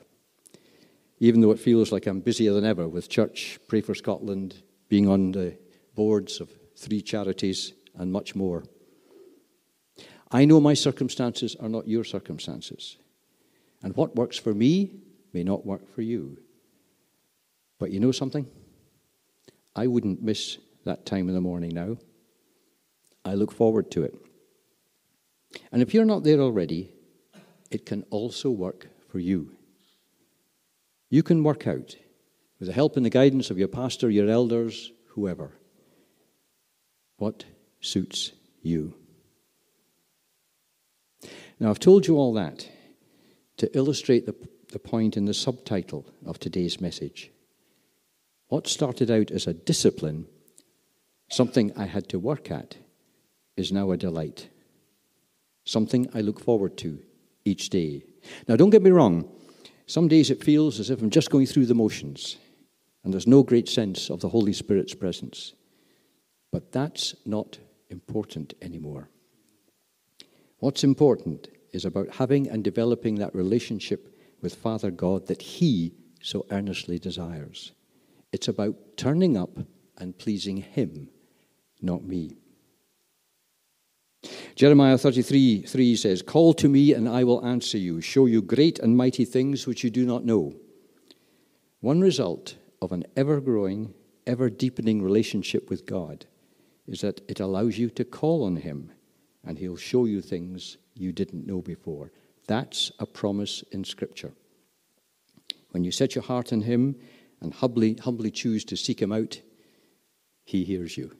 Even 1.20 1.40
though 1.40 1.50
it 1.50 1.60
feels 1.60 1.92
like 1.92 2.06
I'm 2.06 2.20
busier 2.20 2.52
than 2.54 2.64
ever 2.64 2.88
with 2.88 3.10
church, 3.10 3.60
Pray 3.68 3.82
for 3.82 3.94
Scotland, 3.94 4.62
being 4.88 5.06
on 5.06 5.32
the 5.32 5.56
boards 5.94 6.40
of 6.40 6.50
three 6.76 7.02
charities, 7.02 7.74
and 7.94 8.10
much 8.10 8.34
more. 8.34 8.64
I 10.30 10.44
know 10.46 10.60
my 10.60 10.74
circumstances 10.74 11.56
are 11.56 11.68
not 11.68 11.88
your 11.88 12.04
circumstances. 12.04 12.96
And 13.82 13.94
what 13.96 14.16
works 14.16 14.38
for 14.38 14.54
me 14.54 14.92
may 15.32 15.44
not 15.44 15.66
work 15.66 15.92
for 15.94 16.02
you. 16.02 16.38
But 17.78 17.90
you 17.90 18.00
know 18.00 18.12
something? 18.12 18.46
I 19.74 19.86
wouldn't 19.86 20.22
miss 20.22 20.58
that 20.84 21.04
time 21.04 21.28
in 21.28 21.34
the 21.34 21.40
morning 21.40 21.74
now. 21.74 21.98
I 23.24 23.34
look 23.34 23.52
forward 23.52 23.90
to 23.92 24.04
it. 24.04 24.14
And 25.72 25.82
if 25.82 25.92
you're 25.92 26.04
not 26.04 26.24
there 26.24 26.40
already, 26.40 26.92
it 27.70 27.84
can 27.84 28.04
also 28.10 28.50
work 28.50 28.88
for 29.08 29.18
you. 29.18 29.56
You 31.10 31.24
can 31.24 31.42
work 31.42 31.66
out, 31.66 31.96
with 32.60 32.68
the 32.68 32.72
help 32.72 32.96
and 32.96 33.04
the 33.04 33.10
guidance 33.10 33.50
of 33.50 33.58
your 33.58 33.68
pastor, 33.68 34.08
your 34.08 34.28
elders, 34.28 34.92
whoever, 35.08 35.50
what 37.16 37.44
suits 37.80 38.32
you. 38.62 38.94
Now, 41.58 41.70
I've 41.70 41.80
told 41.80 42.06
you 42.06 42.16
all 42.16 42.32
that 42.34 42.68
to 43.56 43.76
illustrate 43.76 44.24
the, 44.24 44.34
the 44.72 44.78
point 44.78 45.16
in 45.16 45.24
the 45.24 45.34
subtitle 45.34 46.06
of 46.24 46.38
today's 46.38 46.80
message. 46.80 47.30
What 48.48 48.68
started 48.68 49.10
out 49.10 49.30
as 49.30 49.46
a 49.46 49.52
discipline, 49.52 50.26
something 51.28 51.72
I 51.76 51.86
had 51.86 52.08
to 52.10 52.18
work 52.18 52.50
at, 52.50 52.76
is 53.56 53.72
now 53.72 53.90
a 53.90 53.96
delight, 53.96 54.48
something 55.64 56.08
I 56.14 56.20
look 56.20 56.40
forward 56.40 56.78
to 56.78 57.00
each 57.44 57.68
day. 57.68 58.04
Now, 58.48 58.56
don't 58.56 58.70
get 58.70 58.82
me 58.82 58.90
wrong, 58.90 59.28
some 59.90 60.06
days 60.06 60.30
it 60.30 60.44
feels 60.44 60.78
as 60.78 60.88
if 60.88 61.02
I'm 61.02 61.10
just 61.10 61.30
going 61.30 61.46
through 61.46 61.66
the 61.66 61.74
motions, 61.74 62.36
and 63.02 63.12
there's 63.12 63.26
no 63.26 63.42
great 63.42 63.68
sense 63.68 64.08
of 64.08 64.20
the 64.20 64.28
Holy 64.28 64.52
Spirit's 64.52 64.94
presence. 64.94 65.54
But 66.52 66.70
that's 66.70 67.16
not 67.26 67.58
important 67.88 68.54
anymore. 68.62 69.08
What's 70.58 70.84
important 70.84 71.48
is 71.72 71.84
about 71.84 72.14
having 72.14 72.48
and 72.48 72.62
developing 72.62 73.16
that 73.16 73.34
relationship 73.34 74.16
with 74.40 74.54
Father 74.54 74.92
God 74.92 75.26
that 75.26 75.42
He 75.42 75.94
so 76.22 76.46
earnestly 76.52 77.00
desires. 77.00 77.72
It's 78.30 78.46
about 78.46 78.76
turning 78.96 79.36
up 79.36 79.58
and 79.98 80.16
pleasing 80.16 80.58
Him, 80.58 81.08
not 81.82 82.04
me. 82.04 82.39
Jeremiah 84.54 84.98
33 84.98 85.62
3 85.62 85.96
says, 85.96 86.22
Call 86.22 86.52
to 86.54 86.68
me 86.68 86.92
and 86.92 87.08
I 87.08 87.24
will 87.24 87.44
answer 87.44 87.78
you, 87.78 88.00
show 88.00 88.26
you 88.26 88.42
great 88.42 88.78
and 88.78 88.96
mighty 88.96 89.24
things 89.24 89.66
which 89.66 89.82
you 89.82 89.90
do 89.90 90.04
not 90.04 90.24
know. 90.24 90.54
One 91.80 92.00
result 92.00 92.56
of 92.82 92.92
an 92.92 93.04
ever 93.16 93.40
growing, 93.40 93.94
ever 94.26 94.50
deepening 94.50 95.02
relationship 95.02 95.70
with 95.70 95.86
God 95.86 96.26
is 96.86 97.00
that 97.00 97.22
it 97.28 97.40
allows 97.40 97.78
you 97.78 97.88
to 97.90 98.04
call 98.04 98.44
on 98.44 98.56
Him 98.56 98.92
and 99.44 99.58
He'll 99.58 99.76
show 99.76 100.04
you 100.04 100.20
things 100.20 100.76
you 100.94 101.12
didn't 101.12 101.46
know 101.46 101.62
before. 101.62 102.12
That's 102.46 102.92
a 102.98 103.06
promise 103.06 103.64
in 103.72 103.84
Scripture. 103.84 104.32
When 105.70 105.84
you 105.84 105.92
set 105.92 106.14
your 106.14 106.24
heart 106.24 106.52
on 106.52 106.62
Him 106.62 106.96
and 107.40 107.54
humbly, 107.54 107.94
humbly 107.94 108.30
choose 108.30 108.64
to 108.66 108.76
seek 108.76 109.00
Him 109.00 109.12
out, 109.12 109.40
He 110.44 110.64
hears 110.64 110.98
you. 110.98 111.16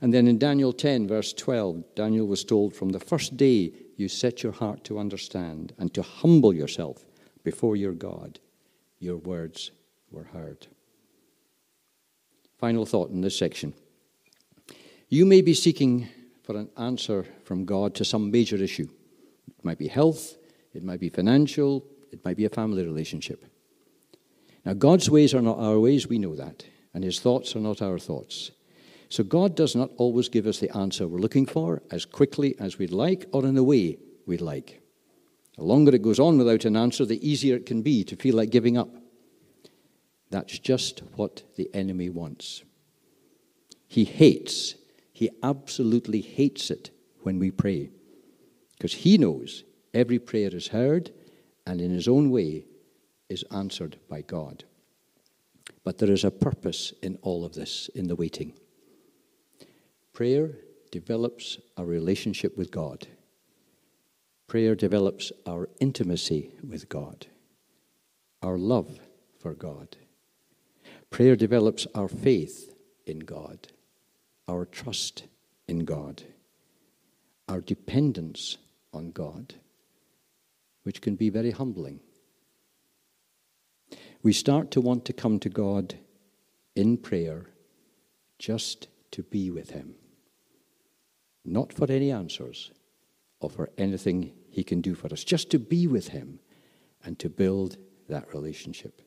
And 0.00 0.12
then 0.12 0.26
in 0.26 0.38
Daniel 0.38 0.72
10, 0.72 1.08
verse 1.08 1.32
12, 1.32 1.94
Daniel 1.94 2.26
was 2.26 2.44
told, 2.44 2.74
From 2.74 2.90
the 2.90 3.00
first 3.00 3.36
day 3.36 3.72
you 3.96 4.08
set 4.08 4.42
your 4.42 4.52
heart 4.52 4.84
to 4.84 4.98
understand 4.98 5.72
and 5.78 5.92
to 5.94 6.02
humble 6.02 6.54
yourself 6.54 7.04
before 7.44 7.76
your 7.76 7.92
God, 7.92 8.40
your 8.98 9.16
words 9.16 9.70
were 10.10 10.24
heard. 10.24 10.66
Final 12.58 12.86
thought 12.86 13.10
in 13.10 13.20
this 13.20 13.36
section. 13.36 13.74
You 15.08 15.26
may 15.26 15.42
be 15.42 15.54
seeking 15.54 16.08
for 16.42 16.56
an 16.56 16.70
answer 16.76 17.26
from 17.44 17.64
God 17.64 17.94
to 17.96 18.04
some 18.04 18.30
major 18.30 18.56
issue. 18.56 18.88
It 19.48 19.64
might 19.64 19.78
be 19.78 19.88
health, 19.88 20.36
it 20.72 20.82
might 20.82 21.00
be 21.00 21.08
financial, 21.08 21.84
it 22.10 22.24
might 22.24 22.36
be 22.36 22.44
a 22.44 22.50
family 22.50 22.84
relationship. 22.84 23.44
Now, 24.64 24.74
God's 24.74 25.10
ways 25.10 25.34
are 25.34 25.42
not 25.42 25.58
our 25.58 25.78
ways, 25.78 26.06
we 26.06 26.18
know 26.18 26.36
that, 26.36 26.64
and 26.94 27.02
His 27.02 27.20
thoughts 27.20 27.56
are 27.56 27.60
not 27.60 27.82
our 27.82 27.98
thoughts. 27.98 28.52
So, 29.12 29.22
God 29.22 29.54
does 29.54 29.76
not 29.76 29.90
always 29.98 30.30
give 30.30 30.46
us 30.46 30.58
the 30.58 30.74
answer 30.74 31.06
we're 31.06 31.18
looking 31.18 31.44
for 31.44 31.82
as 31.90 32.06
quickly 32.06 32.54
as 32.58 32.78
we'd 32.78 32.92
like 32.92 33.26
or 33.32 33.44
in 33.44 33.54
the 33.54 33.62
way 33.62 33.98
we'd 34.24 34.40
like. 34.40 34.80
The 35.58 35.64
longer 35.64 35.94
it 35.94 36.00
goes 36.00 36.18
on 36.18 36.38
without 36.38 36.64
an 36.64 36.78
answer, 36.78 37.04
the 37.04 37.28
easier 37.28 37.56
it 37.56 37.66
can 37.66 37.82
be 37.82 38.04
to 38.04 38.16
feel 38.16 38.36
like 38.36 38.48
giving 38.48 38.78
up. 38.78 38.88
That's 40.30 40.58
just 40.58 41.00
what 41.16 41.42
the 41.56 41.68
enemy 41.74 42.08
wants. 42.08 42.62
He 43.86 44.04
hates 44.04 44.76
he 45.12 45.28
absolutely 45.42 46.22
hates 46.22 46.70
it 46.70 46.88
when 47.20 47.38
we 47.38 47.50
pray 47.50 47.90
because 48.72 48.94
he 48.94 49.18
knows 49.18 49.62
every 49.92 50.18
prayer 50.18 50.48
is 50.54 50.68
heard 50.68 51.10
and 51.66 51.82
in 51.82 51.90
his 51.90 52.08
own 52.08 52.30
way 52.30 52.64
is 53.28 53.44
answered 53.50 53.98
by 54.08 54.22
God. 54.22 54.64
But 55.84 55.98
there 55.98 56.10
is 56.10 56.24
a 56.24 56.30
purpose 56.30 56.94
in 57.02 57.18
all 57.20 57.44
of 57.44 57.52
this, 57.52 57.90
in 57.94 58.08
the 58.08 58.16
waiting. 58.16 58.54
Prayer 60.12 60.52
develops 60.90 61.58
a 61.76 61.84
relationship 61.84 62.56
with 62.56 62.70
God. 62.70 63.06
Prayer 64.46 64.74
develops 64.74 65.32
our 65.46 65.68
intimacy 65.80 66.54
with 66.66 66.88
God, 66.88 67.26
our 68.42 68.58
love 68.58 69.00
for 69.38 69.54
God. 69.54 69.96
Prayer 71.10 71.36
develops 71.36 71.86
our 71.94 72.08
faith 72.08 72.74
in 73.06 73.20
God 73.20 73.68
our 74.48 74.64
trust 74.64 75.24
in 75.68 75.80
God, 75.80 76.22
our 77.48 77.60
dependence 77.60 78.58
on 78.92 79.10
God, 79.10 79.54
which 80.82 81.00
can 81.00 81.16
be 81.16 81.30
very 81.30 81.50
humbling. 81.50 82.00
We 84.22 84.32
start 84.32 84.70
to 84.72 84.80
want 84.80 85.04
to 85.06 85.12
come 85.12 85.38
to 85.40 85.48
God 85.48 85.94
in 86.74 86.96
prayer 86.96 87.46
just 88.38 88.88
to 89.12 89.22
be 89.22 89.50
with 89.50 89.70
Him, 89.70 89.94
not 91.44 91.72
for 91.72 91.90
any 91.90 92.10
answers 92.10 92.70
or 93.40 93.50
for 93.50 93.70
anything 93.76 94.32
He 94.50 94.62
can 94.62 94.80
do 94.80 94.94
for 94.94 95.12
us, 95.12 95.24
just 95.24 95.50
to 95.50 95.58
be 95.58 95.86
with 95.86 96.08
Him 96.08 96.38
and 97.04 97.18
to 97.18 97.28
build 97.28 97.76
that 98.08 98.32
relationship, 98.32 99.02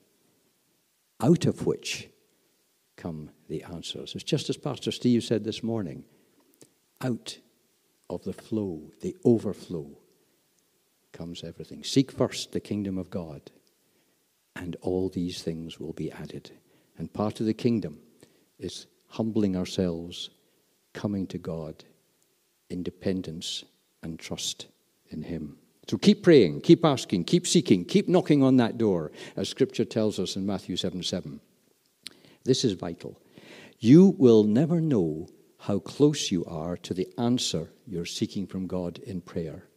out 1.22 1.46
of 1.46 1.66
which 1.66 2.10
come 2.98 3.30
the 3.48 3.64
answers. 3.64 4.14
It's 4.16 4.24
just 4.24 4.50
as 4.50 4.58
Pastor 4.58 4.92
Steve 4.92 5.24
said 5.24 5.44
this 5.44 5.64
morning 5.64 6.04
out 7.02 7.38
of 8.10 8.24
the 8.24 8.34
flow, 8.34 8.92
the 9.02 9.16
overflow, 9.26 9.98
comes 11.12 11.44
everything. 11.44 11.84
Seek 11.84 12.12
first 12.12 12.52
the 12.52 12.60
kingdom 12.60 12.98
of 12.98 13.10
God, 13.10 13.52
and 14.56 14.76
all 14.82 15.10
these 15.10 15.42
things 15.42 15.80
will 15.80 15.94
be 15.94 16.12
added. 16.12 16.52
And 16.98 17.12
part 17.12 17.40
of 17.40 17.46
the 17.46 17.54
kingdom 17.54 18.00
is 18.60 18.88
humbling 19.08 19.56
ourselves, 19.56 20.30
coming 20.94 21.26
to 21.28 21.38
God 21.38 21.84
in 22.70 22.84
dependence 22.84 23.64
and 24.04 24.20
trust 24.20 24.68
in 25.10 25.24
Him. 25.24 25.58
So 25.88 25.98
keep 25.98 26.24
praying, 26.24 26.62
keep 26.62 26.84
asking, 26.84 27.26
keep 27.26 27.46
seeking, 27.46 27.86
keep 27.86 28.08
knocking 28.08 28.42
on 28.42 28.58
that 28.58 28.78
door, 28.78 29.12
as 29.36 29.50
Scripture 29.50 29.86
tells 29.86 30.20
us 30.20 30.36
in 30.36 30.46
Matthew 30.46 30.76
7 30.76 31.04
7. 31.04 31.40
This 32.44 32.64
is 32.64 32.74
vital. 32.74 33.20
You 33.80 34.16
will 34.18 34.44
never 34.44 34.82
know 34.82 35.28
how 35.60 35.80
close 35.80 36.32
you 36.32 36.46
are 36.46 36.78
to 36.78 36.94
the 36.94 37.08
answer 37.18 37.70
you're 37.86 38.06
seeking 38.06 38.48
from 38.48 38.68
God 38.68 39.00
in 39.00 39.22
prayer. 39.22 39.68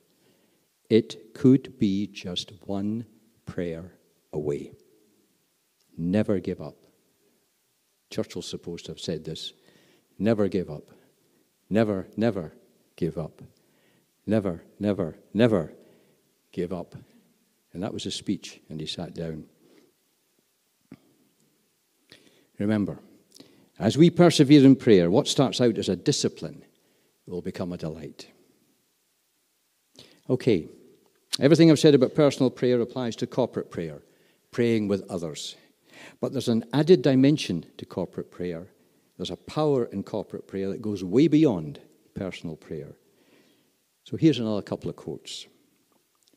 It 0.88 1.34
could 1.34 1.78
be 1.78 2.06
just 2.06 2.52
one 2.64 3.04
prayer 3.44 3.92
away. 4.32 4.72
Never 5.96 6.38
give 6.38 6.60
up. 6.60 6.76
Churchill's 8.10 8.48
supposed 8.48 8.86
to 8.86 8.92
have 8.92 9.00
said 9.00 9.24
this. 9.24 9.52
Never 10.18 10.48
give 10.48 10.70
up. 10.70 10.90
Never, 11.68 12.06
never 12.16 12.52
give 12.98 13.16
up. 13.16 13.40
Never, 14.26 14.60
never, 14.78 15.16
never 15.32 15.72
give 16.52 16.72
up. 16.72 16.94
And 17.72 17.82
that 17.82 17.94
was 17.94 18.04
his 18.04 18.14
speech, 18.14 18.60
and 18.68 18.78
he 18.80 18.86
sat 18.86 19.14
down. 19.14 19.44
Remember, 22.58 22.98
as 23.78 23.96
we 23.96 24.10
persevere 24.10 24.64
in 24.64 24.74
prayer, 24.74 25.10
what 25.10 25.28
starts 25.28 25.60
out 25.60 25.78
as 25.78 25.88
a 25.88 25.94
discipline 25.94 26.64
will 27.26 27.40
become 27.40 27.72
a 27.72 27.78
delight. 27.78 28.26
Okay, 30.28 30.66
everything 31.38 31.70
I've 31.70 31.78
said 31.78 31.94
about 31.94 32.16
personal 32.16 32.50
prayer 32.50 32.80
applies 32.80 33.14
to 33.16 33.28
corporate 33.28 33.70
prayer, 33.70 34.02
praying 34.50 34.88
with 34.88 35.08
others. 35.08 35.54
But 36.20 36.32
there's 36.32 36.48
an 36.48 36.64
added 36.72 37.02
dimension 37.02 37.64
to 37.76 37.86
corporate 37.86 38.32
prayer. 38.32 38.66
There's 39.16 39.30
a 39.30 39.36
power 39.36 39.84
in 39.84 40.02
corporate 40.02 40.48
prayer 40.48 40.68
that 40.70 40.82
goes 40.82 41.04
way 41.04 41.28
beyond 41.28 41.78
personal 42.18 42.56
prayer. 42.56 42.96
So 44.04 44.16
here's 44.16 44.38
another 44.38 44.62
couple 44.62 44.90
of 44.90 44.96
quotes 44.96 45.46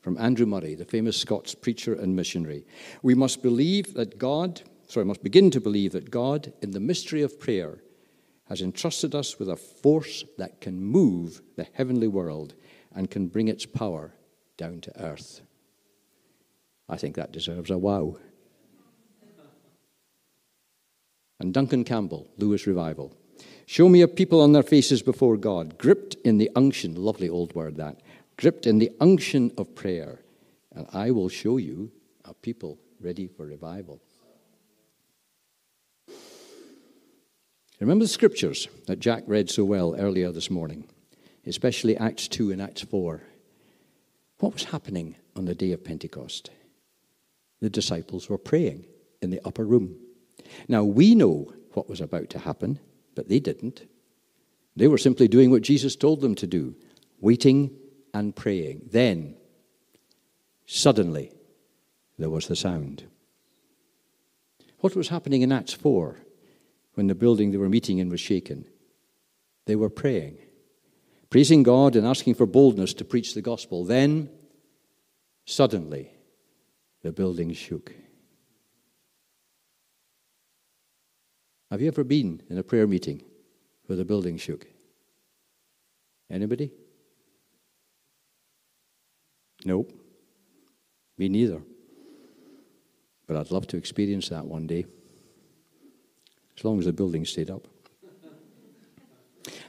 from 0.02 0.18
Andrew 0.18 0.46
Murray, 0.46 0.76
the 0.76 0.86
famous 0.86 1.18
Scots 1.18 1.54
preacher 1.54 1.94
and 1.94 2.16
missionary. 2.16 2.66
We 3.04 3.16
must 3.16 3.44
believe 3.44 3.94
that 3.94 4.18
God, 4.18 4.62
sorry, 4.88 5.06
must 5.06 5.24
begin 5.24 5.52
to 5.52 5.62
believe 5.62 5.92
that 5.92 6.10
God, 6.10 6.52
in 6.62 6.72
the 6.72 6.80
mystery 6.80 7.22
of 7.22 7.40
prayer, 7.40 7.84
has 8.50 8.62
entrusted 8.62 9.16
us 9.16 9.40
with 9.40 9.48
a 9.48 9.56
force 9.56 10.26
that 10.38 10.60
can 10.60 10.84
move 10.84 11.42
the 11.56 11.68
heavenly 11.74 12.08
world 12.08 12.56
and 12.94 13.10
can 13.10 13.28
bring 13.28 13.48
its 13.48 13.66
power 13.66 14.14
down 14.58 14.82
to 14.82 15.02
earth. 15.02 15.42
I 16.90 16.98
think 16.98 17.16
that 17.16 17.32
deserves 17.32 17.70
a 17.70 17.78
wow. 17.78 18.18
And 21.40 21.54
Duncan 21.54 21.84
Campbell, 21.86 22.30
Lewis 22.38 22.68
Revival. 22.68 23.16
Show 23.66 23.88
me 23.90 24.02
a 24.02 24.08
people 24.08 24.42
on 24.42 24.52
their 24.52 24.64
faces 24.64 25.02
before 25.02 25.38
God, 25.38 25.78
gripped 25.78 26.16
in 26.26 26.38
the 26.38 26.50
unction, 26.56 26.96
lovely 26.96 27.30
old 27.30 27.56
word 27.56 27.78
that, 27.78 28.02
gripped 28.38 28.66
in 28.68 28.80
the 28.80 28.92
unction 29.00 29.52
of 29.58 29.76
prayer, 29.76 30.22
and 30.74 30.88
I 30.94 31.12
will 31.12 31.30
show 31.30 31.58
you 31.58 31.92
a 32.26 32.34
people 32.34 32.80
ready 33.00 33.28
for 33.28 33.46
revival. 33.46 34.02
Remember 37.80 38.06
the 38.06 38.10
scriptures 38.10 38.68
that 38.86 39.00
Jack 39.00 39.24
read 39.26 39.50
so 39.50 39.64
well 39.64 39.96
earlier 39.98 40.32
this 40.32 40.52
morning, 40.52 40.88
especially 41.48 41.98
Acts 41.98 42.28
2 42.28 42.52
and 42.52 42.62
Acts 42.62 42.82
4. 42.82 43.22
What 44.40 44.54
was 44.54 44.66
happening 44.66 45.16
on 45.36 45.46
the 45.46 45.56
day 45.56 45.72
of 45.72 45.84
Pentecost? 45.84 46.52
The 47.60 47.70
disciples 47.70 48.30
were 48.30 48.38
praying 48.38 48.86
in 49.22 49.32
the 49.32 49.42
upper 49.46 49.66
room. 49.66 49.98
Now, 50.68 50.84
we 50.84 51.16
know 51.16 51.54
what 51.74 51.90
was 51.90 52.02
about 52.02 52.30
to 52.32 52.40
happen, 52.40 52.80
but 53.16 53.30
they 53.30 53.40
didn't. 53.40 53.88
They 54.76 54.88
were 54.88 54.98
simply 54.98 55.28
doing 55.28 55.52
what 55.52 55.64
Jesus 55.64 55.96
told 55.96 56.22
them 56.22 56.36
to 56.36 56.48
do, 56.48 56.76
waiting 57.20 57.72
and 58.14 58.36
praying. 58.36 58.90
Then, 58.92 59.36
suddenly, 60.66 61.32
there 62.18 62.30
was 62.30 62.48
the 62.48 62.56
sound. 62.56 63.04
What 64.80 64.96
was 64.96 65.10
happening 65.10 65.42
in 65.42 65.52
Acts 65.52 65.74
4 65.74 66.18
when 66.94 67.08
the 67.08 67.16
building 67.16 67.52
they 67.52 67.58
were 67.58 67.70
meeting 67.70 68.00
in 68.00 68.10
was 68.10 68.20
shaken? 68.20 68.66
They 69.66 69.76
were 69.76 69.90
praying, 69.90 70.38
praising 71.30 71.64
God 71.64 71.96
and 71.96 72.06
asking 72.06 72.36
for 72.36 72.46
boldness 72.46 72.94
to 72.96 73.06
preach 73.06 73.34
the 73.34 73.42
gospel. 73.42 73.86
Then, 73.86 74.30
suddenly, 75.46 76.12
the 77.04 77.12
building 77.12 77.54
shook. 77.54 77.94
Have 81.72 81.80
you 81.80 81.88
ever 81.88 82.04
been 82.04 82.42
in 82.50 82.58
a 82.58 82.64
prayer 82.64 82.86
meeting 82.86 83.24
where 83.86 83.96
the 83.96 84.04
building 84.04 84.38
shook? 84.38 84.68
Anybody? 86.30 86.70
Nope. 89.64 89.94
Me 91.18 91.30
neither. 91.30 91.62
But 93.26 93.38
I'd 93.38 93.52
love 93.52 93.68
to 93.68 93.78
experience 93.78 94.28
that 94.30 94.46
one 94.46 94.68
day, 94.68 94.86
as 96.58 96.66
long 96.66 96.78
as 96.78 96.86
the 96.86 96.94
building 96.94 97.24
stayed 97.24 97.50
up. 97.50 97.66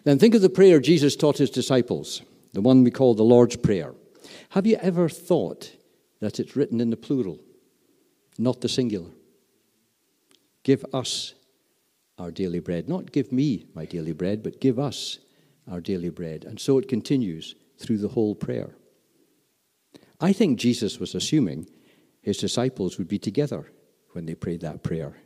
then 0.03 0.19
think 0.19 0.35
of 0.35 0.43
the 0.43 0.51
prayer 0.51 0.81
Jesus 0.81 1.15
taught 1.15 1.39
his 1.39 1.51
disciples, 1.51 2.23
the 2.53 2.61
one 2.61 2.83
we 2.83 2.91
call 2.91 3.15
the 3.15 3.23
Lord's 3.23 3.55
Prayer. 3.55 3.95
Have 4.51 4.67
you 4.67 4.77
ever 4.77 5.09
thought 5.09 5.77
that 6.19 6.41
it's 6.41 6.57
written 6.57 6.81
in 6.81 6.91
the 6.91 6.97
plural, 6.97 7.39
not 8.39 8.61
the 8.61 8.69
singular? 8.69 9.11
Give 10.65 10.85
us 10.93 11.35
our 12.19 12.31
daily 12.31 12.61
bread. 12.61 12.89
Not 12.89 13.13
give 13.13 13.33
me 13.33 13.67
my 13.75 13.85
daily 13.85 14.13
bread, 14.13 14.43
but 14.43 14.61
give 14.61 14.79
us 14.79 15.19
our 15.71 15.81
daily 15.81 16.11
bread. 16.11 16.45
And 16.45 16.61
so 16.61 16.79
it 16.79 16.89
continues 16.89 17.55
through 17.79 17.99
the 17.99 18.09
whole 18.09 18.35
prayer. 18.35 18.75
I 20.21 20.33
think 20.33 20.59
Jesus 20.59 21.01
was 21.01 21.15
assuming 21.15 21.69
his 22.21 22.39
disciples 22.39 22.99
would 22.99 23.09
be 23.09 23.19
together 23.19 23.73
when 24.13 24.27
they 24.27 24.35
prayed 24.35 24.61
that 24.61 24.83
prayer. 24.83 25.17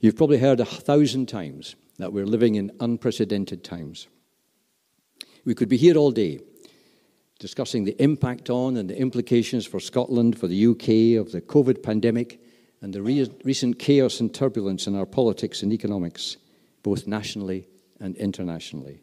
You've 0.00 0.16
probably 0.16 0.38
heard 0.38 0.60
a 0.60 0.64
thousand 0.64 1.26
times 1.26 1.74
that 1.98 2.12
we're 2.12 2.26
living 2.26 2.54
in 2.54 2.70
unprecedented 2.78 3.64
times. 3.64 4.06
We 5.44 5.54
could 5.54 5.68
be 5.68 5.76
here 5.76 5.96
all 5.96 6.10
day 6.10 6.40
discussing 7.38 7.84
the 7.84 8.00
impact 8.02 8.50
on 8.50 8.76
and 8.76 8.90
the 8.90 8.98
implications 8.98 9.66
for 9.66 9.80
Scotland, 9.80 10.38
for 10.38 10.48
the 10.48 10.66
UK, 10.66 11.20
of 11.20 11.32
the 11.32 11.40
COVID 11.40 11.82
pandemic, 11.82 12.40
and 12.80 12.92
the 12.92 13.02
re- 13.02 13.30
recent 13.44 13.78
chaos 13.78 14.20
and 14.20 14.34
turbulence 14.34 14.86
in 14.86 14.96
our 14.96 15.06
politics 15.06 15.62
and 15.62 15.72
economics, 15.72 16.36
both 16.82 17.06
nationally 17.06 17.68
and 18.00 18.16
internationally. 18.16 19.00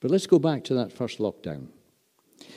But 0.00 0.10
let's 0.10 0.26
go 0.26 0.38
back 0.38 0.64
to 0.64 0.74
that 0.74 0.92
first 0.92 1.18
lockdown. 1.18 1.68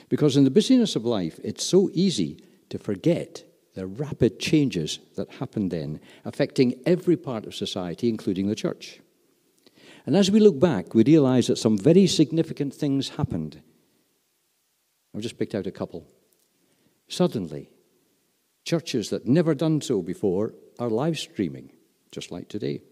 Because 0.08 0.36
in 0.36 0.44
the 0.44 0.50
busyness 0.50 0.96
of 0.96 1.04
life, 1.04 1.38
it's 1.44 1.64
so 1.64 1.90
easy 1.92 2.42
to 2.70 2.78
forget 2.78 3.44
the 3.74 3.86
rapid 3.86 4.40
changes 4.40 4.98
that 5.16 5.30
happened 5.34 5.70
then, 5.70 6.00
affecting 6.24 6.80
every 6.86 7.16
part 7.16 7.46
of 7.46 7.54
society, 7.54 8.08
including 8.08 8.48
the 8.48 8.54
church. 8.54 9.00
And 10.06 10.16
as 10.16 10.30
we 10.30 10.40
look 10.40 10.58
back, 10.58 10.94
we 10.94 11.04
realize 11.04 11.48
that 11.48 11.58
some 11.58 11.76
very 11.76 12.06
significant 12.06 12.72
things 12.74 13.10
happened. 13.10 13.60
I've 15.16 15.22
just 15.22 15.38
picked 15.38 15.54
out 15.54 15.66
a 15.66 15.70
couple. 15.70 16.06
Suddenly, 17.08 17.70
churches 18.66 19.08
that 19.08 19.26
never 19.26 19.54
done 19.54 19.80
so 19.80 20.02
before 20.02 20.52
are 20.78 20.90
live 20.90 21.18
streaming, 21.18 21.72
just 22.12 22.30
like 22.30 22.48
today. 22.48 22.82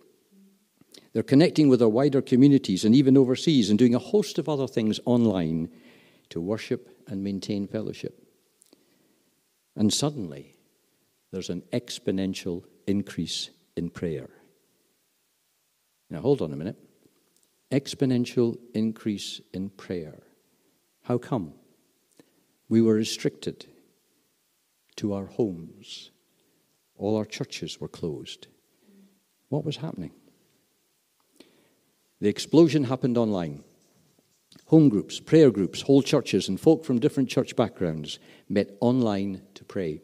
They're 1.12 1.22
connecting 1.22 1.68
with 1.68 1.80
their 1.80 1.88
wider 1.88 2.22
communities 2.22 2.82
and 2.82 2.94
even 2.94 3.18
overseas 3.18 3.68
and 3.68 3.78
doing 3.78 3.94
a 3.94 3.98
host 3.98 4.38
of 4.38 4.48
other 4.48 4.66
things 4.66 5.00
online 5.04 5.68
to 6.30 6.40
worship 6.40 6.88
and 7.08 7.22
maintain 7.22 7.68
fellowship. 7.68 8.26
And 9.76 9.92
suddenly, 9.92 10.56
there's 11.30 11.50
an 11.50 11.62
exponential 11.74 12.64
increase 12.87 13.50
in 13.76 13.90
prayer. 13.90 14.30
Now, 16.08 16.20
hold 16.20 16.40
on 16.40 16.54
a 16.54 16.56
minute. 16.56 16.78
Exponential 17.70 18.56
increase 18.72 19.42
in 19.52 19.68
prayer. 19.68 20.22
How 21.02 21.18
come? 21.18 21.52
We 22.68 22.81
were 22.81 22.94
restricted 22.94 23.66
to 24.96 25.12
our 25.12 25.27
homes. 25.27 26.11
All 26.96 27.16
our 27.16 27.24
churches 27.24 27.81
were 27.81 27.88
closed. 27.88 28.46
What 29.48 29.64
was 29.64 29.77
happening? 29.77 30.12
The 32.20 32.29
explosion 32.29 32.85
happened 32.85 33.18
online. 33.18 33.64
Home 34.66 34.88
groups, 34.88 35.20
prayer 35.20 35.50
groups, 35.50 35.83
whole 35.83 36.03
churches, 36.03 36.48
and 36.48 36.59
folk 36.59 36.85
from 36.85 36.98
different 36.98 37.29
church 37.29 37.55
backgrounds 37.55 38.18
met 38.48 38.70
online 38.81 39.42
to 39.55 39.64
pray. 39.64 40.00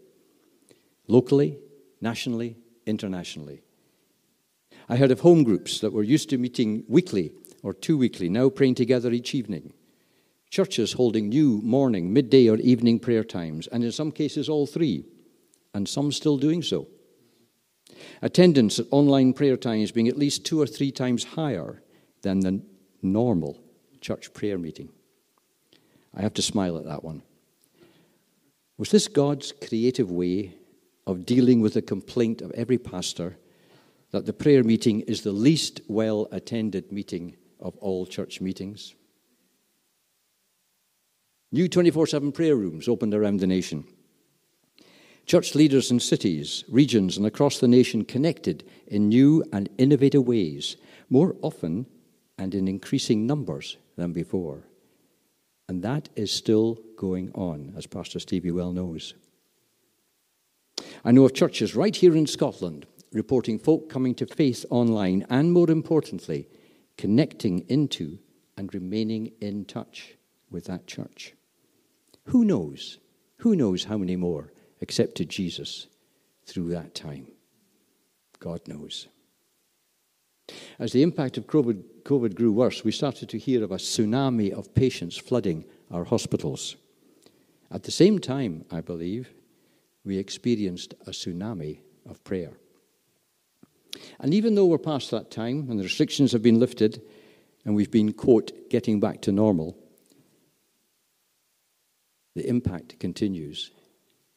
Locally, 1.06 1.58
nationally, 2.00 2.56
internationally. 2.84 3.62
I 4.88 4.96
heard 4.96 5.12
of 5.12 5.20
home 5.20 5.44
groups 5.44 5.80
that 5.80 5.92
were 5.92 6.02
used 6.02 6.30
to 6.30 6.38
meeting 6.38 6.84
weekly 6.88 7.32
or 7.62 7.72
two 7.72 7.96
weekly, 7.96 8.28
now 8.28 8.48
praying 8.48 8.74
together 8.74 9.12
each 9.12 9.34
evening. 9.34 9.72
Churches 10.50 10.92
holding 10.92 11.28
new 11.28 11.60
morning, 11.62 12.12
midday, 12.12 12.48
or 12.48 12.56
evening 12.56 12.98
prayer 12.98 13.22
times, 13.22 13.68
and 13.68 13.84
in 13.84 13.92
some 13.92 14.10
cases 14.10 14.48
all 14.48 14.66
three, 14.66 15.04
and 15.74 15.88
some 15.88 16.10
still 16.10 16.36
doing 16.36 16.60
so. 16.62 16.88
Attendance 18.20 18.78
at 18.80 18.86
online 18.90 19.32
prayer 19.32 19.56
times 19.56 19.92
being 19.92 20.08
at 20.08 20.18
least 20.18 20.44
two 20.44 20.60
or 20.60 20.66
three 20.66 20.90
times 20.90 21.22
higher 21.22 21.82
than 22.22 22.40
the 22.40 22.60
normal 23.00 23.60
church 24.00 24.32
prayer 24.34 24.58
meeting. 24.58 24.90
I 26.14 26.22
have 26.22 26.34
to 26.34 26.42
smile 26.42 26.76
at 26.76 26.84
that 26.84 27.04
one. 27.04 27.22
Was 28.76 28.90
this 28.90 29.08
God's 29.08 29.52
creative 29.52 30.10
way 30.10 30.54
of 31.06 31.26
dealing 31.26 31.60
with 31.60 31.74
the 31.74 31.82
complaint 31.82 32.42
of 32.42 32.50
every 32.52 32.78
pastor 32.78 33.36
that 34.10 34.26
the 34.26 34.32
prayer 34.32 34.64
meeting 34.64 35.02
is 35.02 35.22
the 35.22 35.32
least 35.32 35.80
well 35.86 36.26
attended 36.32 36.90
meeting 36.90 37.36
of 37.60 37.76
all 37.76 38.06
church 38.06 38.40
meetings? 38.40 38.94
New 41.52 41.68
24 41.68 42.06
7 42.06 42.30
prayer 42.32 42.54
rooms 42.54 42.86
opened 42.86 43.12
around 43.12 43.40
the 43.40 43.46
nation. 43.46 43.84
Church 45.26 45.54
leaders 45.54 45.90
in 45.90 46.00
cities, 46.00 46.64
regions, 46.68 47.16
and 47.16 47.26
across 47.26 47.58
the 47.58 47.68
nation 47.68 48.04
connected 48.04 48.64
in 48.86 49.08
new 49.08 49.44
and 49.52 49.68
innovative 49.78 50.26
ways, 50.26 50.76
more 51.08 51.36
often 51.42 51.86
and 52.38 52.54
in 52.54 52.68
increasing 52.68 53.26
numbers 53.26 53.76
than 53.96 54.12
before. 54.12 54.64
And 55.68 55.82
that 55.82 56.08
is 56.16 56.32
still 56.32 56.78
going 56.96 57.30
on, 57.34 57.74
as 57.76 57.86
Pastor 57.86 58.18
Stevie 58.18 58.50
well 58.50 58.72
knows. 58.72 59.14
I 61.04 61.12
know 61.12 61.24
of 61.24 61.34
churches 61.34 61.74
right 61.74 61.94
here 61.94 62.16
in 62.16 62.26
Scotland 62.26 62.86
reporting 63.12 63.58
folk 63.58 63.88
coming 63.88 64.14
to 64.14 64.26
faith 64.26 64.64
online 64.70 65.26
and, 65.28 65.52
more 65.52 65.70
importantly, 65.70 66.48
connecting 66.96 67.60
into 67.68 68.18
and 68.56 68.72
remaining 68.72 69.32
in 69.40 69.64
touch 69.64 70.14
with 70.50 70.64
that 70.66 70.86
church. 70.86 71.34
Who 72.30 72.44
knows? 72.44 72.98
Who 73.38 73.56
knows 73.56 73.84
how 73.84 73.98
many 73.98 74.14
more 74.14 74.52
accepted 74.80 75.28
Jesus 75.28 75.88
through 76.46 76.70
that 76.70 76.94
time? 76.94 77.26
God 78.38 78.60
knows. 78.68 79.08
As 80.78 80.92
the 80.92 81.02
impact 81.02 81.38
of 81.38 81.48
COVID, 81.48 82.34
grew 82.34 82.52
worse, 82.52 82.84
we 82.84 82.92
started 82.92 83.28
to 83.30 83.38
hear 83.38 83.64
of 83.64 83.72
a 83.72 83.76
tsunami 83.76 84.52
of 84.52 84.74
patients 84.74 85.16
flooding 85.16 85.64
our 85.90 86.04
hospitals. 86.04 86.76
At 87.68 87.82
the 87.82 87.90
same 87.90 88.20
time, 88.20 88.64
I 88.70 88.80
believe, 88.80 89.30
we 90.04 90.16
experienced 90.16 90.94
a 91.08 91.10
tsunami 91.10 91.80
of 92.08 92.22
prayer. 92.22 92.52
And 94.20 94.32
even 94.32 94.54
though 94.54 94.66
we're 94.66 94.78
past 94.78 95.10
that 95.10 95.32
time 95.32 95.66
and 95.68 95.80
the 95.80 95.84
restrictions 95.84 96.30
have 96.30 96.42
been 96.42 96.60
lifted 96.60 97.02
and 97.64 97.74
we've 97.74 97.90
been, 97.90 98.12
quote, 98.12 98.70
getting 98.70 99.00
back 99.00 99.20
to 99.22 99.32
normal, 99.32 99.76
the 102.34 102.46
impact 102.48 102.98
continues. 102.98 103.70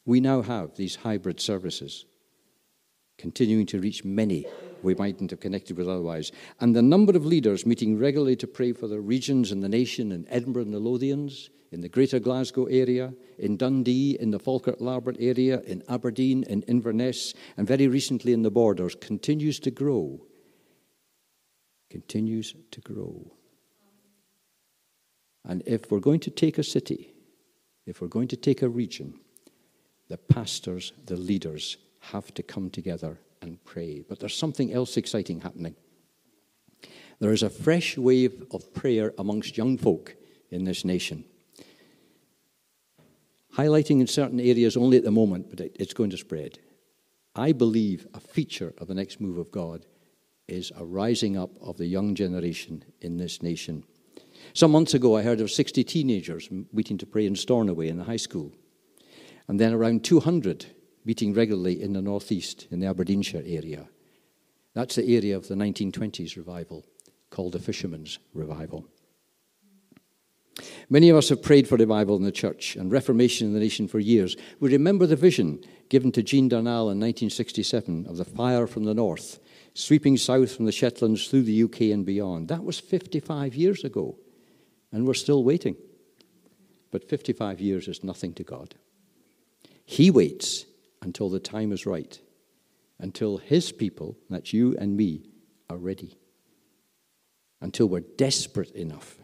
We 0.06 0.20
now 0.20 0.42
have 0.42 0.76
these 0.76 0.98
hybrid 0.98 1.40
services 1.40 2.06
continuing 3.18 3.66
to 3.68 3.80
reach 3.80 4.04
many 4.04 4.46
we 4.84 4.96
mightn't 4.96 5.32
have 5.32 5.40
connected 5.40 5.78
with 5.78 5.88
otherwise. 5.88 6.32
And 6.60 6.76
the 6.76 6.82
number 6.82 7.16
of 7.16 7.26
leaders 7.26 7.66
meeting 7.66 7.98
regularly 7.98 8.36
to 8.38 8.48
pray 8.48 8.74
for 8.74 8.88
the 8.88 9.00
regions 9.00 9.52
and 9.52 9.64
the 9.64 9.70
nation 9.70 10.12
in 10.12 10.28
Edinburgh 10.30 10.64
and 10.64 10.74
the 10.74 10.80
Lothians, 10.80 11.50
in 11.72 11.82
the 11.82 11.90
Greater 11.90 12.20
Glasgow 12.20 12.66
area, 12.66 13.14
in 13.40 13.58
Dundee, 13.58 14.18
in 14.20 14.30
the 14.30 14.40
Falkirk 14.40 14.80
Larbert 14.80 15.18
area, 15.20 15.62
in 15.62 15.82
Aberdeen, 15.90 16.44
in 16.44 16.62
Inverness, 16.64 17.34
and 17.58 17.68
very 17.68 17.88
recently 17.88 18.34
in 18.34 18.44
the 18.44 18.52
borders 18.52 18.96
continues 18.96 19.60
to 19.62 19.72
grow. 19.72 20.22
Continues 21.90 22.56
to 22.72 22.82
grow. 22.82 23.32
And 25.46 25.64
if 25.66 25.90
we're 25.92 26.00
going 26.00 26.22
to 26.22 26.32
take 26.32 26.58
a 26.58 26.64
city, 26.64 27.12
if 27.86 28.02
we're 28.02 28.08
going 28.08 28.28
to 28.30 28.38
take 28.38 28.62
a 28.62 28.69
region, 28.69 29.19
the 30.10 30.17
pastors, 30.17 30.93
the 31.06 31.15
leaders 31.15 31.78
have 32.00 32.34
to 32.34 32.43
come 32.43 32.69
together 32.69 33.19
and 33.41 33.63
pray. 33.65 34.04
But 34.08 34.19
there's 34.19 34.36
something 34.36 34.74
else 34.74 34.98
exciting 34.98 35.41
happening. 35.41 35.76
There 37.19 37.32
is 37.32 37.43
a 37.43 37.50
fresh 37.50 37.98
wave 37.98 38.43
of 38.52 38.74
prayer 38.74 39.13
amongst 39.17 39.58
young 39.58 39.78
folk 39.78 40.15
in 40.50 40.65
this 40.65 40.84
nation. 40.84 41.24
Highlighting 43.56 44.02
in 44.02 44.08
certain 44.08 44.39
areas 44.39 44.76
only 44.76 44.98
at 44.98 45.04
the 45.04 45.12
moment, 45.12 45.50
but 45.50 45.60
it's 45.60 45.93
going 45.93 46.10
to 46.10 46.17
spread. 46.17 46.60
I 47.36 47.52
believe 47.52 48.08
a 48.13 48.19
feature 48.19 48.74
of 48.78 48.88
the 48.88 48.93
next 48.93 49.22
move 49.22 49.38
of 49.38 49.52
God 49.52 49.86
is 50.48 50.72
a 50.76 50.84
rising 50.84 51.38
up 51.38 51.52
of 51.62 51.78
the 51.78 51.86
young 51.86 52.15
generation 52.15 52.84
in 53.02 53.17
this 53.17 53.41
nation. 53.41 53.84
Some 54.54 54.72
months 54.72 54.94
ago, 54.94 55.16
I 55.16 55.22
heard 55.22 55.42
of 55.42 55.50
60 55.50 55.84
teenagers 55.84 56.50
meeting 56.72 56.98
to 56.98 57.06
pray 57.06 57.26
in 57.26 57.36
Stornoway 57.36 57.88
in 57.88 57.98
the 57.98 58.04
high 58.04 58.18
school, 58.18 58.52
and 59.48 59.60
then 59.60 59.74
around 59.74 60.04
200 60.04 60.66
meeting 61.06 61.34
regularly 61.34 61.82
in 61.82 61.94
the 61.94 62.02
northeast, 62.02 62.68
in 62.72 62.80
the 62.80 62.88
Aberdeenshire 62.88 63.44
area. 63.46 63.88
That's 64.74 64.96
the 64.96 65.16
area 65.16 65.36
of 65.36 65.48
the 65.48 65.56
1920s 65.56 66.36
revival 66.36 66.86
called 67.30 67.54
the 67.54 67.60
Fishermen's 67.60 68.20
Revival. 68.34 68.86
Many 70.90 71.10
of 71.10 71.18
us 71.18 71.30
have 71.30 71.42
prayed 71.42 71.68
for 71.68 71.78
revival 71.78 72.16
in 72.16 72.24
the 72.24 72.32
church 72.32 72.76
and 72.76 72.92
reformation 72.92 73.48
in 73.48 73.54
the 73.54 73.60
nation 73.60 73.88
for 73.88 74.00
years. 74.00 74.36
We 74.60 74.72
remember 74.72 75.08
the 75.08 75.16
vision 75.16 75.64
given 75.90 76.12
to 76.12 76.24
Jean 76.24 76.50
Darnall 76.50 76.92
in 76.92 77.00
1967 77.00 78.06
of 78.08 78.18
the 78.18 78.26
fire 78.26 78.68
from 78.68 78.84
the 78.84 78.94
north, 78.94 79.40
sweeping 79.74 80.18
south 80.18 80.56
from 80.56 80.66
the 80.66 80.72
Shetlands 80.72 81.28
through 81.28 81.44
the 81.44 81.64
UK 81.64 81.82
and 81.82 82.06
beyond. 82.06 82.50
That 82.50 82.64
was 82.64 82.80
55 82.80 83.56
years 83.56 83.84
ago, 83.84 84.18
and 84.94 85.06
we're 85.06 85.14
still 85.16 85.44
waiting. 85.44 85.76
But 86.92 87.10
55 87.10 87.60
years 87.60 87.88
is 87.90 88.04
nothing 88.04 88.34
to 88.36 88.44
God. 88.44 88.76
He 89.84 90.12
waits 90.12 90.66
until 91.02 91.30
the 91.30 91.40
time 91.40 91.74
is 91.74 91.86
right, 91.86 92.18
until 93.00 93.38
His 93.38 93.72
people, 93.72 94.16
that's 94.30 94.54
you 94.54 94.78
and 94.78 94.96
me, 94.96 95.26
are 95.70 95.78
ready, 95.78 96.18
until 97.60 97.90
we're 97.90 98.02
desperate 98.02 98.72
enough 98.72 99.18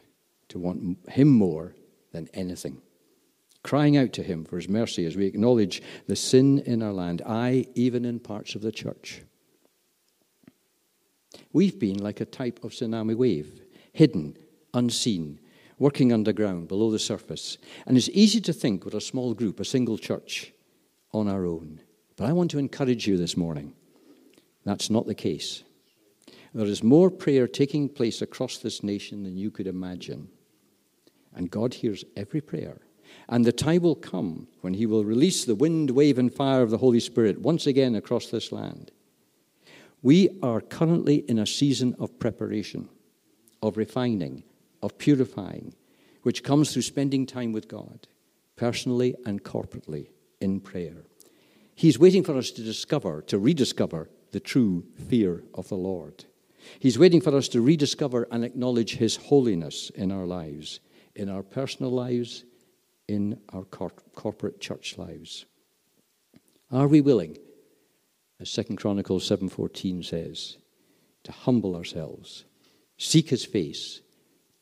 to 0.50 0.60
want 0.60 0.98
Him 1.10 1.30
more 1.30 1.76
than 2.12 2.28
anything. 2.34 2.82
Crying 3.62 3.96
out 3.96 4.14
to 4.14 4.24
Him 4.24 4.46
for 4.46 4.56
His 4.56 4.68
mercy 4.68 5.06
as 5.06 5.16
we 5.16 5.28
acknowledge 5.28 5.82
the 6.08 6.16
sin 6.16 6.60
in 6.60 6.82
our 6.82 6.94
land, 6.94 7.22
I, 7.26 7.68
even 7.76 8.04
in 8.04 8.20
parts 8.20 8.56
of 8.56 8.62
the 8.62 8.72
church. 8.72 9.22
We've 11.54 11.80
been 11.80 11.98
like 11.98 12.20
a 12.20 12.26
type 12.26 12.64
of 12.64 12.72
tsunami 12.72 13.16
wave, 13.16 13.62
hidden, 13.94 14.36
unseen, 14.74 15.40
working 15.80 16.14
underground, 16.14 16.68
below 16.68 16.92
the 16.92 17.00
surface. 17.00 17.58
And 17.88 17.98
it's 17.98 18.10
easy 18.10 18.42
to 18.42 18.54
think 18.54 18.86
what 18.86 18.94
a 18.94 19.02
small 19.02 19.34
group, 19.34 19.60
a 19.60 19.66
single 19.66 19.98
church, 19.98 20.54
on 21.12 21.28
our 21.28 21.46
own. 21.46 21.82
But 22.18 22.26
I 22.26 22.34
want 22.34 22.52
to 22.52 22.60
encourage 22.60 23.08
you 23.08 23.18
this 23.18 23.38
morning. 23.38 23.74
That's 24.66 24.90
not 24.90 25.08
the 25.08 25.16
case. 25.16 25.64
There 26.54 26.66
is 26.66 26.84
more 26.84 27.10
prayer 27.10 27.48
taking 27.48 27.90
place 27.90 28.22
across 28.22 28.58
this 28.58 28.84
nation 28.84 29.24
than 29.24 29.38
you 29.38 29.52
could 29.52 29.68
imagine. 29.68 30.30
And 31.34 31.50
God 31.50 31.76
hears 31.76 32.04
every 32.18 32.42
prayer. 32.42 32.82
And 33.28 33.46
the 33.46 33.52
time 33.52 33.82
will 33.82 33.96
come 33.96 34.48
when 34.62 34.74
He 34.74 34.86
will 34.86 35.06
release 35.06 35.46
the 35.46 35.56
wind, 35.56 35.92
wave, 35.92 36.18
and 36.18 36.34
fire 36.34 36.62
of 36.62 36.72
the 36.72 36.78
Holy 36.78 37.00
Spirit 37.00 37.40
once 37.40 37.66
again 37.66 37.96
across 37.96 38.28
this 38.28 38.52
land. 38.52 38.92
We 40.02 40.30
are 40.42 40.62
currently 40.62 41.18
in 41.28 41.40
a 41.40 41.46
season 41.46 41.96
of 42.00 42.20
preparation, 42.20 42.90
of 43.62 43.78
refining, 43.78 44.44
of 44.82 44.98
purifying, 44.98 45.74
which 46.24 46.44
comes 46.44 46.72
through 46.74 46.82
spending 46.84 47.26
time 47.26 47.52
with 47.52 47.68
God, 47.68 48.08
personally 48.56 49.16
and 49.26 49.44
corporately 49.44 50.10
in 50.40 50.60
prayer. 50.60 51.06
He's 51.76 52.00
waiting 52.00 52.24
for 52.24 52.38
us 52.38 52.52
to 52.52 52.62
discover, 52.62 53.22
to 53.24 53.40
rediscover 53.40 54.10
the 54.32 54.40
true 54.40 54.86
fear 55.08 55.44
of 55.54 55.70
the 55.70 55.78
Lord. 55.78 56.26
He's 56.80 57.00
waiting 57.00 57.22
for 57.22 57.36
us 57.36 57.48
to 57.50 57.62
rediscover 57.62 58.28
and 58.32 58.44
acknowledge 58.44 58.96
His 58.96 59.16
holiness 59.16 59.90
in 59.92 60.12
our 60.12 60.26
lives, 60.26 60.82
in 61.16 61.30
our 61.30 61.44
personal 61.44 61.92
lives, 61.92 62.44
in 63.08 63.40
our 63.54 63.64
cor- 63.64 63.92
corporate 64.14 64.60
church 64.60 64.98
lives. 64.98 65.46
Are 66.72 66.88
we 66.88 67.02
willing, 67.02 67.38
as 68.40 68.52
2 68.52 68.76
Chronicles 68.76 69.28
7:14 69.28 70.04
says, 70.06 70.58
to 71.24 71.32
humble 71.32 71.76
ourselves, 71.76 72.46
seek 72.98 73.30
his 73.30 73.46
face, 73.46 74.02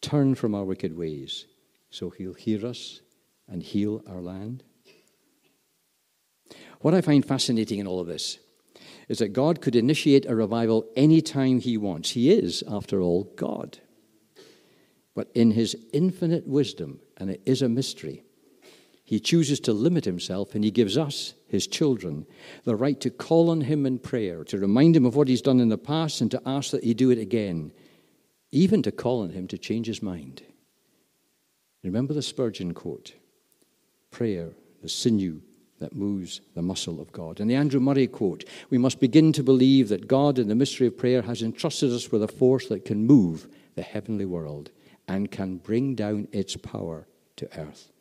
turn 0.02 0.36
from 0.36 0.56
our 0.56 0.66
wicked 0.66 0.96
ways, 0.96 1.46
so 1.90 2.10
he'll 2.10 2.34
hear 2.34 2.66
us 2.66 3.02
and 3.48 3.64
heal 3.64 4.04
our 4.08 4.22
land? 4.22 4.64
What 6.82 6.94
I 6.94 7.02
find 7.02 7.26
fascinating 7.26 7.80
in 7.80 7.88
all 7.88 8.00
of 8.00 8.08
this 8.08 8.40
is 9.10 9.20
that 9.20 9.30
God 9.30 9.62
could 9.62 9.76
initiate 9.76 10.26
a 10.26 10.36
revival 10.36 10.86
anytime 10.96 11.60
He 11.60 11.78
wants. 11.78 12.12
He 12.12 12.32
is, 12.32 12.64
after 12.68 13.02
all, 13.02 13.32
God. 13.36 13.80
But 15.16 15.30
in 15.34 15.52
His 15.52 15.76
infinite 15.94 16.46
wisdom, 16.46 17.00
and 17.18 17.30
it 17.30 17.42
is 17.46 17.62
a 17.62 17.70
mystery, 17.70 18.24
He 19.04 19.20
chooses 19.20 19.60
to 19.62 19.74
limit 19.74 20.06
Himself 20.06 20.54
and 20.54 20.64
He 20.64 20.72
gives 20.72 20.98
us, 20.98 21.34
His 21.48 21.68
children, 21.68 22.28
the 22.66 22.76
right 22.76 23.00
to 23.02 23.10
call 23.10 23.50
on 23.50 23.62
Him 23.62 23.86
in 23.86 23.98
prayer, 23.98 24.44
to 24.46 24.58
remind 24.58 24.96
Him 24.96 25.06
of 25.06 25.16
what 25.16 25.30
He's 25.30 25.42
done 25.42 25.60
in 25.60 25.70
the 25.70 25.78
past 25.78 26.22
and 26.22 26.30
to 26.32 26.42
ask 26.46 26.72
that 26.72 26.84
He 26.84 26.94
do 26.94 27.10
it 27.10 27.18
again, 27.18 27.72
even 28.52 28.82
to 28.84 28.92
call 28.92 29.22
on 29.22 29.32
Him 29.32 29.48
to 29.48 29.58
change 29.58 29.88
His 29.88 30.02
mind. 30.02 30.44
Remember 31.84 32.14
the 32.14 32.22
Spurgeon 32.22 32.74
quote 32.74 33.14
prayer, 34.12 34.52
the 34.82 34.90
sinew 34.90 35.42
that 35.80 35.96
moves 35.96 36.42
the 36.56 36.62
muscle 36.62 37.00
of 37.00 37.12
God. 37.12 37.40
And 37.40 37.50
the 37.50 37.56
Andrew 37.56 37.80
Murray 37.80 38.08
quote 38.08 38.46
We 38.70 38.78
must 38.78 39.00
begin 39.00 39.32
to 39.34 39.44
believe 39.44 39.90
that 39.90 40.08
God, 40.08 40.40
in 40.40 40.48
the 40.48 40.56
mystery 40.56 40.88
of 40.88 40.98
prayer, 40.98 41.22
has 41.22 41.42
entrusted 41.42 41.92
us 41.92 42.12
with 42.12 42.24
a 42.24 42.28
force 42.28 42.68
that 42.68 42.86
can 42.86 43.06
move 43.06 43.48
the 43.76 43.84
heavenly 43.84 44.26
world 44.26 44.72
and 45.08 45.32
can 45.32 45.58
bring 45.58 45.96
down 45.96 46.28
its 46.32 46.56
power 46.56 47.08
to 47.36 47.60
earth. 47.60 47.92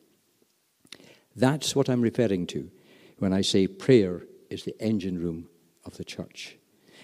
That's 1.34 1.76
what 1.76 1.90
I'm 1.90 2.00
referring 2.00 2.46
to 2.48 2.70
when 3.18 3.32
I 3.32 3.42
say 3.42 3.66
prayer 3.66 4.22
is 4.50 4.64
the 4.64 4.80
engine 4.80 5.18
room 5.18 5.48
of 5.84 5.96
the 5.96 6.04
church. 6.04 6.56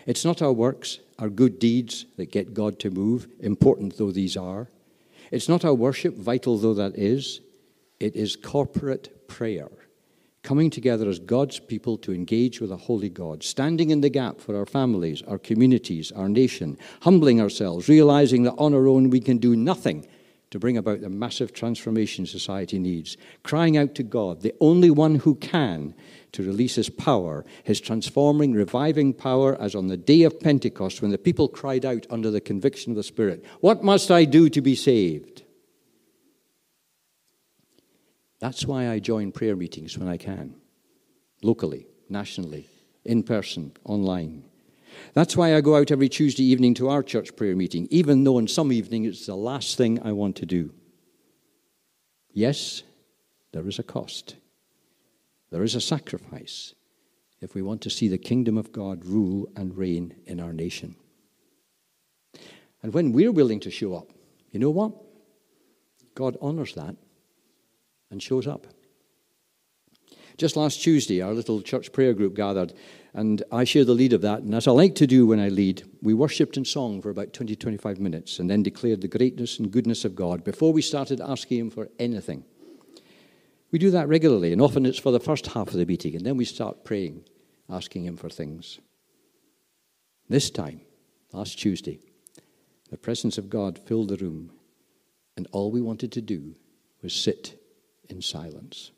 It's 0.06 0.24
not 0.24 0.42
our 0.42 0.52
works, 0.52 0.98
our 1.18 1.28
good 1.28 1.58
deeds 1.58 2.06
that 2.16 2.32
get 2.32 2.54
God 2.54 2.78
to 2.80 2.90
move, 2.90 3.28
important 3.40 3.96
though 3.96 4.10
these 4.10 4.36
are. 4.36 4.68
It's 5.30 5.48
not 5.48 5.64
our 5.64 5.74
worship, 5.74 6.16
vital 6.16 6.58
though 6.58 6.74
that 6.74 6.96
is. 6.96 7.40
It 8.00 8.16
is 8.16 8.36
corporate 8.36 9.28
prayer, 9.28 9.70
coming 10.42 10.70
together 10.70 11.08
as 11.08 11.18
God's 11.18 11.60
people 11.60 11.96
to 11.98 12.12
engage 12.12 12.60
with 12.60 12.72
a 12.72 12.76
holy 12.76 13.08
God, 13.08 13.42
standing 13.44 13.90
in 13.90 14.00
the 14.00 14.08
gap 14.08 14.40
for 14.40 14.56
our 14.56 14.66
families, 14.66 15.22
our 15.22 15.38
communities, 15.38 16.10
our 16.12 16.28
nation, 16.28 16.76
humbling 17.02 17.40
ourselves, 17.40 17.88
realizing 17.88 18.42
that 18.42 18.54
on 18.54 18.74
our 18.74 18.88
own 18.88 19.08
we 19.08 19.20
can 19.20 19.38
do 19.38 19.54
nothing 19.54 20.06
to 20.50 20.58
bring 20.58 20.76
about 20.76 21.00
the 21.00 21.08
massive 21.08 21.54
transformation 21.54 22.26
society 22.26 22.78
needs, 22.78 23.16
crying 23.42 23.78
out 23.78 23.94
to 23.94 24.02
God, 24.02 24.42
the 24.42 24.54
only 24.60 24.90
one 24.90 25.14
who 25.14 25.34
can, 25.36 25.94
to 26.32 26.42
release 26.42 26.74
his 26.74 26.88
power, 26.88 27.44
his 27.62 27.80
transforming, 27.80 28.52
reviving 28.52 29.12
power, 29.12 29.60
as 29.60 29.74
on 29.74 29.88
the 29.88 29.96
day 29.96 30.22
of 30.22 30.40
Pentecost 30.40 31.02
when 31.02 31.10
the 31.10 31.18
people 31.18 31.48
cried 31.48 31.84
out 31.84 32.06
under 32.10 32.30
the 32.30 32.40
conviction 32.40 32.92
of 32.92 32.96
the 32.96 33.02
Spirit, 33.02 33.44
What 33.60 33.84
must 33.84 34.10
I 34.10 34.24
do 34.24 34.48
to 34.48 34.60
be 34.60 34.74
saved? 34.74 35.42
That's 38.40 38.66
why 38.66 38.88
I 38.88 38.98
join 38.98 39.30
prayer 39.30 39.54
meetings 39.54 39.96
when 39.96 40.08
I 40.08 40.16
can, 40.16 40.56
locally, 41.42 41.86
nationally, 42.08 42.66
in 43.04 43.22
person, 43.22 43.72
online. 43.84 44.44
That's 45.14 45.36
why 45.36 45.54
I 45.54 45.60
go 45.60 45.76
out 45.76 45.90
every 45.90 46.08
Tuesday 46.08 46.44
evening 46.44 46.74
to 46.74 46.88
our 46.88 47.02
church 47.02 47.36
prayer 47.36 47.54
meeting, 47.54 47.86
even 47.90 48.24
though 48.24 48.38
on 48.38 48.48
some 48.48 48.72
evening 48.72 49.04
it's 49.04 49.26
the 49.26 49.36
last 49.36 49.76
thing 49.78 50.00
I 50.02 50.12
want 50.12 50.36
to 50.36 50.46
do. 50.46 50.72
Yes, 52.32 52.82
there 53.52 53.66
is 53.68 53.78
a 53.78 53.82
cost. 53.82 54.36
There 55.52 55.62
is 55.62 55.74
a 55.74 55.82
sacrifice 55.82 56.74
if 57.42 57.54
we 57.54 57.60
want 57.60 57.82
to 57.82 57.90
see 57.90 58.08
the 58.08 58.16
kingdom 58.16 58.56
of 58.56 58.72
God 58.72 59.04
rule 59.04 59.50
and 59.54 59.76
reign 59.76 60.14
in 60.24 60.40
our 60.40 60.52
nation. 60.52 60.96
And 62.82 62.94
when 62.94 63.12
we're 63.12 63.32
willing 63.32 63.60
to 63.60 63.70
show 63.70 63.94
up, 63.94 64.10
you 64.50 64.58
know 64.58 64.70
what? 64.70 64.92
God 66.14 66.38
honors 66.40 66.74
that 66.74 66.96
and 68.10 68.22
shows 68.22 68.46
up. 68.46 68.66
Just 70.38 70.56
last 70.56 70.82
Tuesday, 70.82 71.20
our 71.20 71.34
little 71.34 71.60
church 71.60 71.92
prayer 71.92 72.14
group 72.14 72.34
gathered 72.34 72.72
and 73.12 73.42
I 73.52 73.64
share 73.64 73.84
the 73.84 73.92
lead 73.92 74.14
of 74.14 74.22
that. 74.22 74.40
And 74.40 74.54
as 74.54 74.66
I 74.66 74.70
like 74.70 74.94
to 74.96 75.06
do 75.06 75.26
when 75.26 75.38
I 75.38 75.50
lead, 75.50 75.82
we 76.00 76.14
worshipped 76.14 76.56
in 76.56 76.64
song 76.64 77.02
for 77.02 77.10
about 77.10 77.34
20, 77.34 77.54
25 77.56 78.00
minutes 78.00 78.38
and 78.38 78.48
then 78.48 78.62
declared 78.62 79.02
the 79.02 79.08
greatness 79.08 79.58
and 79.58 79.70
goodness 79.70 80.06
of 80.06 80.16
God 80.16 80.44
before 80.44 80.72
we 80.72 80.80
started 80.80 81.20
asking 81.20 81.58
Him 81.58 81.70
for 81.70 81.90
anything. 81.98 82.44
We 83.72 83.78
do 83.78 83.90
that 83.90 84.08
regularly, 84.08 84.52
and 84.52 84.60
often 84.60 84.86
it's 84.86 84.98
for 84.98 85.10
the 85.10 85.18
first 85.18 85.48
half 85.48 85.68
of 85.68 85.74
the 85.74 85.86
meeting, 85.86 86.14
and 86.14 86.24
then 86.24 86.36
we 86.36 86.44
start 86.44 86.84
praying, 86.84 87.24
asking 87.68 88.04
Him 88.04 88.16
for 88.16 88.28
things. 88.28 88.78
This 90.28 90.50
time, 90.50 90.82
last 91.32 91.58
Tuesday, 91.58 91.98
the 92.90 92.98
presence 92.98 93.38
of 93.38 93.50
God 93.50 93.78
filled 93.78 94.10
the 94.10 94.16
room, 94.18 94.52
and 95.36 95.48
all 95.50 95.70
we 95.70 95.80
wanted 95.80 96.12
to 96.12 96.20
do 96.20 96.54
was 97.02 97.12
sit 97.14 97.58
in 98.08 98.22
silence, 98.22 98.92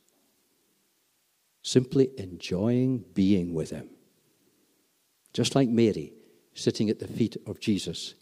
simply 1.63 2.11
enjoying 2.19 3.05
being 3.15 3.55
with 3.55 3.71
Him 3.71 3.89
just 5.35 5.57
like 5.57 5.69
Mary 5.69 6.13
sitting 6.55 6.89
at 6.89 7.01
the 7.01 7.09
feet 7.09 7.37
of 7.47 7.61
Jesus 7.61 8.15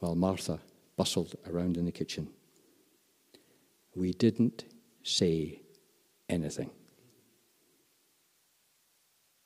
while 0.00 0.16
Martha 0.16 0.58
bustled 0.96 1.36
around 1.46 1.76
in 1.76 1.84
the 1.84 1.92
kitchen. 1.92 2.28
We 3.94 4.12
didn't 4.12 4.64
say 5.02 5.60
anything. 6.28 6.70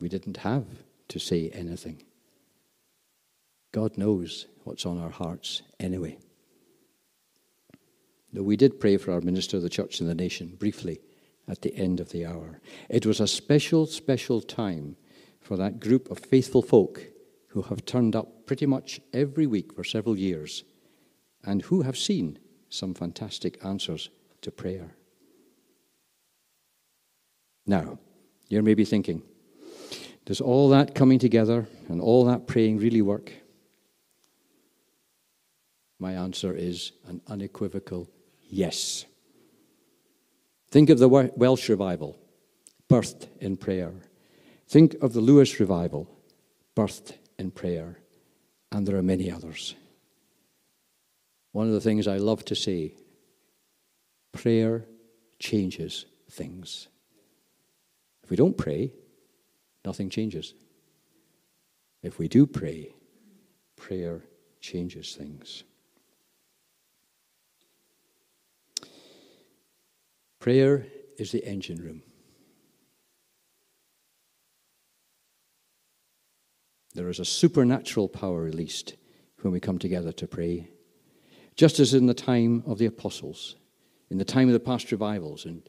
We 0.01 0.09
didn't 0.09 0.39
have 0.39 0.67
to 1.09 1.19
say 1.19 1.51
anything. 1.51 2.05
God 3.73 3.99
knows 3.99 4.47
what's 4.65 4.87
on 4.87 4.99
our 4.99 5.11
hearts 5.11 5.63
anyway. 5.81 6.19
Though 8.33 8.43
we 8.43 8.57
did 8.57 8.81
pray 8.81 8.97
for 8.97 9.13
our 9.13 9.21
minister 9.21 9.57
of 9.57 9.63
the 9.63 9.69
church 9.69 10.01
and 10.01 10.09
the 10.09 10.15
nation 10.15 10.57
briefly 10.59 11.01
at 11.49 11.63
the 11.63 11.75
end 11.75 11.99
of 11.99 12.11
the 12.11 12.27
hour. 12.27 12.61
It 12.89 13.07
was 13.07 13.21
a 13.21 13.27
special, 13.27 13.87
special 13.87 14.41
time 14.41 14.97
for 15.41 15.57
that 15.57 15.81
group 15.81 16.11
of 16.11 16.19
faithful 16.19 16.63
folk 16.63 17.03
who 17.49 17.63
have 17.63 17.87
turned 17.87 18.15
up 18.15 18.47
pretty 18.47 18.67
much 18.67 19.01
every 19.13 19.47
week 19.47 19.73
for 19.73 19.83
several 19.83 20.19
years 20.19 20.65
and 21.45 21.63
who 21.63 21.83
have 21.83 21.97
seen 21.97 22.39
some 22.69 22.93
fantastic 22.93 23.65
answers 23.65 24.11
to 24.43 24.51
prayer. 24.51 24.98
Now, 27.69 27.99
you're 28.49 28.63
maybe 28.63 28.87
thinking, 28.87 29.23
does 30.25 30.41
all 30.41 30.71
that 30.71 30.95
coming 30.95 31.19
together 31.19 31.69
and 31.89 32.01
all 32.01 32.25
that 32.25 32.47
praying 32.47 32.79
really 32.79 33.03
work? 33.03 33.31
My 35.99 36.15
answer 36.15 36.55
is 36.55 36.93
an 37.07 37.21
unequivocal 37.27 38.09
yes. 38.49 39.05
Think 40.71 40.89
of 40.89 40.99
the 40.99 41.09
Welsh 41.09 41.69
revival, 41.69 42.19
birthed 42.89 43.27
in 43.39 43.57
prayer. 43.57 43.93
Think 44.67 44.95
of 45.03 45.13
the 45.13 45.21
Lewis 45.21 45.61
revival, 45.61 46.09
birthed 46.75 47.17
in 47.39 47.51
prayer. 47.51 47.99
And 48.73 48.87
there 48.87 48.97
are 48.97 49.03
many 49.03 49.31
others. 49.31 49.75
One 51.53 51.67
of 51.67 51.73
the 51.73 51.81
things 51.81 52.07
I 52.07 52.17
love 52.17 52.45
to 52.47 52.55
say 52.55 52.95
prayer 54.33 54.87
changes 55.39 56.07
things. 56.31 56.89
If 58.29 58.31
we 58.31 58.37
don't 58.37 58.59
pray, 58.59 58.93
nothing 59.87 60.11
changes. 60.11 60.53
If 62.03 62.19
we 62.19 62.29
do 62.29 62.47
pray, 62.47 62.95
prayer 63.75 64.21
changes 64.61 65.15
things. 65.15 65.65
Prayer 70.41 70.87
is 71.17 71.33
the 71.33 71.43
engine 71.43 71.79
room. 71.79 72.03
There 76.93 77.09
is 77.09 77.21
a 77.21 77.25
supernatural 77.25 78.11
power 78.11 78.43
released 78.43 78.97
when 79.41 79.55
we 79.55 79.59
come 79.59 79.79
together 79.79 80.13
to 80.13 80.27
pray. 80.27 80.69
Just 81.57 81.81
as 81.81 81.95
in 81.95 82.05
the 82.05 82.13
time 82.13 82.63
of 82.67 82.77
the 82.77 82.85
apostles, 82.85 83.57
in 84.11 84.19
the 84.19 84.25
time 84.27 84.49
of 84.49 84.53
the 84.53 84.61
past 84.61 84.93
revivals, 84.93 85.47
and 85.47 85.67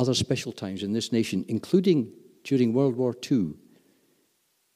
other 0.00 0.14
special 0.14 0.50
times 0.50 0.82
in 0.82 0.94
this 0.94 1.12
nation, 1.12 1.44
including 1.48 2.10
during 2.42 2.72
World 2.72 2.96
War 2.96 3.14
II. 3.30 3.52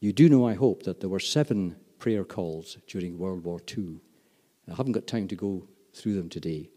You 0.00 0.12
do 0.12 0.28
know, 0.28 0.46
I 0.46 0.52
hope, 0.52 0.82
that 0.82 1.00
there 1.00 1.08
were 1.08 1.18
seven 1.18 1.76
prayer 1.98 2.24
calls 2.24 2.76
during 2.87 3.18
World 3.18 3.42
War 3.42 3.58
II. 3.76 3.96
I 4.70 4.74
haven't 4.74 4.92
got 4.92 5.06
time 5.06 5.26
to 5.28 5.34
go 5.34 5.66
through 5.94 6.14
them 6.14 6.28
today. 6.28 6.68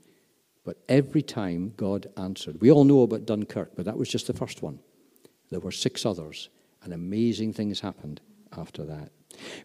But 0.64 0.78
every 0.88 1.22
time 1.22 1.74
God 1.76 2.08
answered. 2.16 2.62
We 2.62 2.72
all 2.72 2.86
know 2.86 3.02
about 3.02 3.26
Dunkirk, 3.26 3.76
but 3.76 3.84
that 3.84 3.98
was 3.98 4.08
just 4.08 4.28
the 4.28 4.34
first 4.34 4.62
one. 4.62 4.80
There 5.50 5.60
were 5.60 5.72
six 5.72 6.06
others, 6.06 6.48
and 6.84 6.94
amazing 6.94 7.52
things 7.52 7.82
happened 7.82 8.22
after 8.58 8.86
that. 8.86 9.12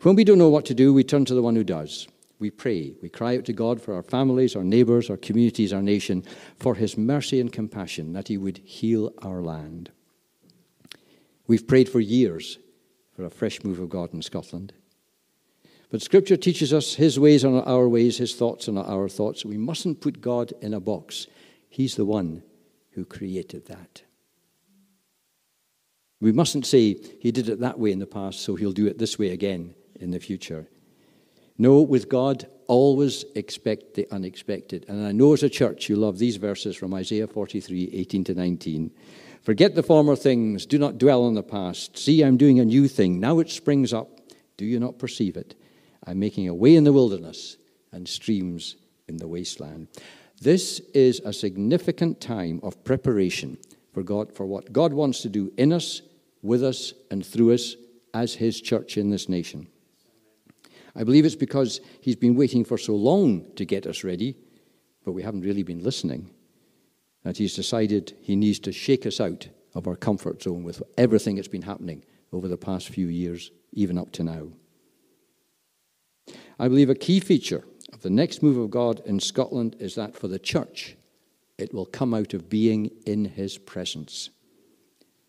When 0.02 0.16
we 0.16 0.24
don't 0.24 0.38
know 0.38 0.48
what 0.48 0.64
to 0.66 0.74
do, 0.74 0.92
we 0.92 1.04
turn 1.04 1.24
to 1.26 1.34
the 1.34 1.42
one 1.42 1.54
who 1.54 1.64
does. 1.64 2.08
We 2.42 2.50
pray. 2.50 2.92
We 3.00 3.08
cry 3.08 3.36
out 3.36 3.44
to 3.44 3.52
God 3.52 3.80
for 3.80 3.94
our 3.94 4.02
families, 4.02 4.56
our 4.56 4.64
neighbors, 4.64 5.08
our 5.08 5.16
communities, 5.16 5.72
our 5.72 5.80
nation, 5.80 6.24
for 6.58 6.74
his 6.74 6.98
mercy 6.98 7.38
and 7.38 7.52
compassion, 7.52 8.14
that 8.14 8.26
he 8.26 8.36
would 8.36 8.58
heal 8.64 9.12
our 9.22 9.40
land. 9.40 9.92
We've 11.46 11.68
prayed 11.68 11.88
for 11.88 12.00
years 12.00 12.58
for 13.14 13.24
a 13.24 13.30
fresh 13.30 13.62
move 13.62 13.78
of 13.78 13.90
God 13.90 14.12
in 14.12 14.22
Scotland. 14.22 14.72
But 15.88 16.02
Scripture 16.02 16.36
teaches 16.36 16.72
us 16.72 16.96
his 16.96 17.16
ways 17.16 17.44
are 17.44 17.52
not 17.52 17.68
our 17.68 17.88
ways, 17.88 18.18
his 18.18 18.34
thoughts 18.34 18.68
are 18.68 18.72
not 18.72 18.88
our 18.88 19.08
thoughts. 19.08 19.44
We 19.44 19.56
mustn't 19.56 20.00
put 20.00 20.20
God 20.20 20.52
in 20.60 20.74
a 20.74 20.80
box. 20.80 21.28
He's 21.68 21.94
the 21.94 22.04
one 22.04 22.42
who 22.90 23.04
created 23.04 23.66
that. 23.66 24.02
We 26.20 26.32
mustn't 26.32 26.66
say 26.66 26.96
he 27.20 27.30
did 27.30 27.48
it 27.48 27.60
that 27.60 27.78
way 27.78 27.92
in 27.92 28.00
the 28.00 28.06
past, 28.06 28.40
so 28.40 28.56
he'll 28.56 28.72
do 28.72 28.88
it 28.88 28.98
this 28.98 29.16
way 29.16 29.28
again 29.28 29.76
in 30.00 30.10
the 30.10 30.18
future. 30.18 30.66
No, 31.62 31.80
with 31.80 32.08
God, 32.08 32.48
always 32.66 33.24
expect 33.36 33.94
the 33.94 34.08
unexpected. 34.10 34.84
And 34.88 35.06
I 35.06 35.12
know 35.12 35.32
as 35.32 35.44
a 35.44 35.48
church 35.48 35.88
you 35.88 35.94
love 35.94 36.18
these 36.18 36.36
verses 36.36 36.74
from 36.74 36.92
Isaiah 36.92 37.28
43 37.28 37.88
18 37.92 38.24
to 38.24 38.34
19. 38.34 38.90
Forget 39.42 39.76
the 39.76 39.82
former 39.84 40.16
things, 40.16 40.66
do 40.66 40.76
not 40.76 40.98
dwell 40.98 41.22
on 41.22 41.34
the 41.34 41.42
past. 41.44 41.96
See, 41.96 42.22
I'm 42.22 42.36
doing 42.36 42.58
a 42.58 42.64
new 42.64 42.88
thing. 42.88 43.20
Now 43.20 43.38
it 43.38 43.48
springs 43.48 43.92
up. 43.92 44.08
Do 44.56 44.64
you 44.64 44.80
not 44.80 44.98
perceive 44.98 45.36
it? 45.36 45.54
I'm 46.04 46.18
making 46.18 46.48
a 46.48 46.54
way 46.54 46.74
in 46.74 46.82
the 46.82 46.92
wilderness 46.92 47.58
and 47.92 48.08
streams 48.08 48.74
in 49.06 49.18
the 49.18 49.28
wasteland. 49.28 49.86
This 50.40 50.80
is 50.94 51.20
a 51.20 51.32
significant 51.32 52.20
time 52.20 52.58
of 52.64 52.82
preparation 52.82 53.56
for 53.92 54.02
God 54.02 54.34
for 54.34 54.46
what 54.46 54.72
God 54.72 54.92
wants 54.92 55.20
to 55.20 55.28
do 55.28 55.52
in 55.56 55.72
us 55.72 56.02
with 56.42 56.64
us 56.64 56.92
and 57.12 57.24
through 57.24 57.54
us 57.54 57.76
as 58.14 58.34
His 58.34 58.60
church 58.60 58.98
in 58.98 59.10
this 59.10 59.28
nation. 59.28 59.68
I 60.94 61.04
believe 61.04 61.24
it's 61.24 61.34
because 61.34 61.80
He's 62.00 62.16
been 62.16 62.34
waiting 62.34 62.64
for 62.64 62.78
so 62.78 62.94
long 62.94 63.46
to 63.56 63.64
get 63.64 63.86
us 63.86 64.04
ready, 64.04 64.36
but 65.04 65.12
we 65.12 65.22
haven't 65.22 65.42
really 65.42 65.62
been 65.62 65.82
listening, 65.82 66.30
that 67.24 67.38
He's 67.38 67.54
decided 67.54 68.16
He 68.20 68.36
needs 68.36 68.58
to 68.60 68.72
shake 68.72 69.06
us 69.06 69.20
out 69.20 69.48
of 69.74 69.86
our 69.86 69.96
comfort 69.96 70.42
zone 70.42 70.64
with 70.64 70.82
everything 70.98 71.36
that's 71.36 71.48
been 71.48 71.62
happening 71.62 72.04
over 72.32 72.48
the 72.48 72.56
past 72.56 72.88
few 72.88 73.08
years, 73.08 73.50
even 73.72 73.98
up 73.98 74.12
to 74.12 74.22
now. 74.22 74.48
I 76.58 76.68
believe 76.68 76.90
a 76.90 76.94
key 76.94 77.20
feature 77.20 77.64
of 77.92 78.02
the 78.02 78.10
next 78.10 78.42
move 78.42 78.56
of 78.56 78.70
God 78.70 79.00
in 79.04 79.18
Scotland 79.20 79.76
is 79.80 79.94
that 79.94 80.14
for 80.14 80.28
the 80.28 80.38
church, 80.38 80.96
it 81.58 81.72
will 81.72 81.86
come 81.86 82.14
out 82.14 82.34
of 82.34 82.48
being 82.48 82.90
in 83.06 83.24
His 83.24 83.58
presence. 83.58 84.30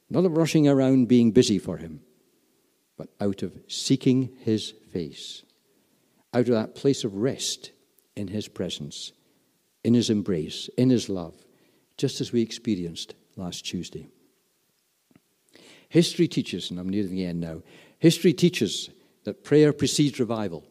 Not 0.09 0.25
of 0.25 0.37
rushing 0.37 0.67
around 0.67 1.07
being 1.07 1.31
busy 1.31 1.57
for 1.57 1.77
Him, 1.77 2.01
but 2.97 3.09
out 3.19 3.43
of 3.43 3.57
seeking 3.67 4.29
His 4.39 4.71
face, 4.91 5.43
out 6.33 6.47
of 6.47 6.55
that 6.55 6.75
place 6.75 7.03
of 7.03 7.15
rest 7.15 7.71
in 8.15 8.27
His 8.27 8.47
presence, 8.47 9.11
in 9.83 9.93
His 9.93 10.09
embrace, 10.09 10.69
in 10.77 10.89
His 10.89 11.09
love, 11.09 11.35
just 11.97 12.21
as 12.21 12.31
we 12.31 12.41
experienced 12.41 13.15
last 13.35 13.65
Tuesday. 13.65 14.07
History 15.89 16.27
teaches, 16.27 16.71
and 16.71 16.79
I'm 16.79 16.89
near 16.89 17.05
the 17.05 17.25
end 17.25 17.39
now, 17.39 17.61
history 17.99 18.33
teaches 18.33 18.89
that 19.25 19.43
prayer 19.43 19.71
precedes 19.71 20.19
revival, 20.19 20.63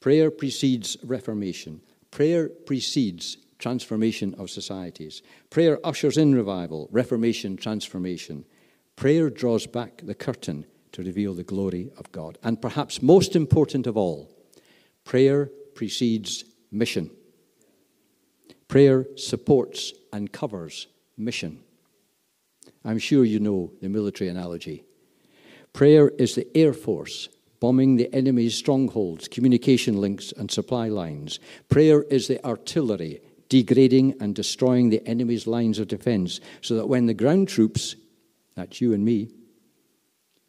prayer 0.00 0.30
precedes 0.30 0.96
reformation, 1.04 1.82
prayer 2.10 2.48
precedes 2.48 3.36
transformation 3.60 4.34
of 4.38 4.50
societies, 4.50 5.22
prayer 5.50 5.78
ushers 5.84 6.16
in 6.16 6.34
revival, 6.34 6.88
reformation, 6.90 7.56
transformation. 7.56 8.44
Prayer 8.96 9.30
draws 9.30 9.66
back 9.66 10.00
the 10.04 10.14
curtain 10.14 10.66
to 10.92 11.02
reveal 11.02 11.34
the 11.34 11.44
glory 11.44 11.90
of 11.96 12.10
God. 12.10 12.38
And 12.42 12.60
perhaps 12.60 13.02
most 13.02 13.36
important 13.36 13.86
of 13.86 13.96
all, 13.96 14.30
prayer 15.10 15.50
precedes 15.74 16.44
mission. 16.70 17.10
Prayer 18.68 19.04
supports 19.16 19.92
and 20.12 20.30
covers 20.30 20.86
mission. 21.16 21.64
I'm 22.84 23.00
sure 23.00 23.24
you 23.24 23.40
know 23.40 23.72
the 23.82 23.88
military 23.88 24.30
analogy. 24.30 24.84
Prayer 25.72 26.10
is 26.10 26.36
the 26.36 26.46
Air 26.56 26.72
Force 26.72 27.28
bombing 27.58 27.96
the 27.96 28.08
enemy's 28.14 28.54
strongholds, 28.54 29.26
communication 29.26 30.00
links, 30.00 30.30
and 30.30 30.48
supply 30.48 30.86
lines. 30.86 31.40
Prayer 31.68 32.02
is 32.04 32.28
the 32.28 32.42
artillery 32.46 33.20
degrading 33.48 34.14
and 34.20 34.32
destroying 34.36 34.90
the 34.90 35.04
enemy's 35.08 35.48
lines 35.48 35.80
of 35.80 35.88
defense 35.88 36.38
so 36.60 36.76
that 36.76 36.86
when 36.86 37.06
the 37.06 37.14
ground 37.14 37.48
troops, 37.48 37.96
that's 38.54 38.80
you 38.80 38.92
and 38.92 39.04
me, 39.04 39.28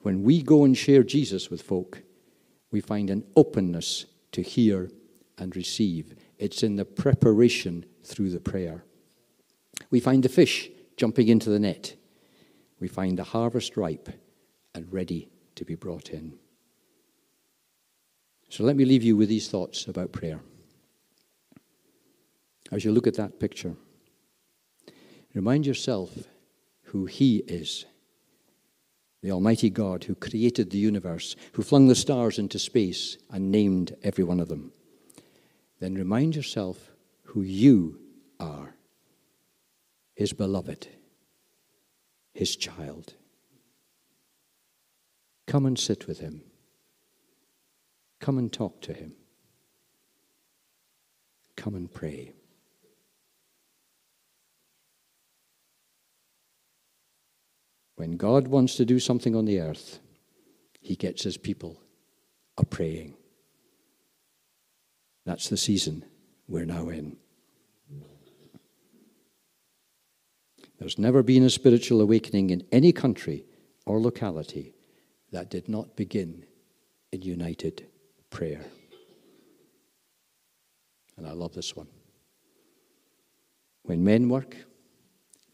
when 0.01 0.22
we 0.22 0.43
go 0.43 0.66
and 0.66 0.78
share 0.78 1.01
Jesus 1.01 1.49
with 1.49 1.64
folk, 1.64 2.03
we 2.70 2.80
find 2.80 3.09
an 3.09 3.24
openness 3.36 4.05
to 4.32 4.41
hear 4.41 4.89
and 5.38 5.55
receive. 5.55 6.15
It's 6.38 6.63
in 6.63 6.75
the 6.75 6.86
preparation 6.86 7.86
through 8.03 8.29
the 8.29 8.39
prayer. 8.39 8.84
We 9.89 9.99
find 9.99 10.23
the 10.23 10.29
fish 10.29 10.69
jumping 10.97 11.27
into 11.27 11.49
the 11.49 11.59
net 11.59 11.95
we 12.82 12.88
find 12.88 13.17
the 13.17 13.23
harvest 13.23 13.77
ripe 13.77 14.09
and 14.75 14.91
ready 14.91 15.29
to 15.55 15.63
be 15.63 15.75
brought 15.75 16.09
in. 16.09 16.34
So 18.49 18.65
let 18.65 18.75
me 18.75 18.84
leave 18.84 19.03
you 19.03 19.15
with 19.15 19.29
these 19.29 19.47
thoughts 19.47 19.86
about 19.86 20.11
prayer. 20.11 20.41
As 22.71 22.84
you 22.84 22.91
look 22.91 23.07
at 23.07 23.13
that 23.15 23.39
picture, 23.39 23.75
remind 25.34 25.65
yourself 25.65 26.11
who 26.86 27.05
He 27.05 27.38
is 27.47 27.86
the 29.22 29.32
Almighty 29.32 29.69
God 29.69 30.03
who 30.05 30.15
created 30.15 30.69
the 30.69 30.78
universe, 30.78 31.36
who 31.53 31.61
flung 31.61 31.88
the 31.88 31.95
stars 31.95 32.39
into 32.39 32.57
space 32.57 33.17
and 33.30 33.51
named 33.51 33.95
every 34.03 34.24
one 34.24 34.39
of 34.39 34.47
them. 34.47 34.72
Then 35.80 35.95
remind 35.95 36.36
yourself 36.36 36.91
who 37.24 37.41
you 37.41 37.99
are 38.39 38.76
His 40.15 40.34
beloved 40.34 40.88
his 42.34 42.55
child. 42.55 43.13
Come 45.47 45.65
and 45.65 45.78
sit 45.78 46.07
with 46.07 46.19
him. 46.19 46.41
Come 48.19 48.38
and 48.38 48.51
talk 48.51 48.82
to 48.82 48.93
him. 48.93 49.13
Come 51.55 51.76
and 51.76 51.91
pray. 51.91 52.34
When 58.02 58.18
God 58.18 58.47
wants 58.47 58.78
to 58.78 58.84
do 58.84 58.99
something 58.99 59.36
on 59.36 59.45
the 59.45 59.60
earth, 59.60 59.99
he 60.80 60.95
gets 60.95 61.22
his 61.22 61.38
people 61.38 61.80
a 62.58 62.66
praying. 62.66 63.14
That's 65.24 65.49
the 65.49 65.56
season 65.56 66.06
we're 66.47 66.66
now 66.66 66.89
in. 66.89 67.18
There's 70.80 70.97
never 70.97 71.22
been 71.22 71.43
a 71.43 71.49
spiritual 71.52 72.02
awakening 72.02 72.49
in 72.49 72.66
any 72.72 72.91
country 72.91 73.45
or 73.86 73.99
locality 73.99 74.74
that 75.32 75.52
did 75.52 75.70
not 75.70 75.95
begin 75.95 76.43
in 77.12 77.22
united 77.22 77.86
prayer. 78.32 78.66
And 81.18 81.28
I 81.28 81.34
love 81.34 81.54
this 81.54 81.76
one. 81.76 81.89
When 83.84 84.04
men 84.04 84.28
work, 84.28 84.58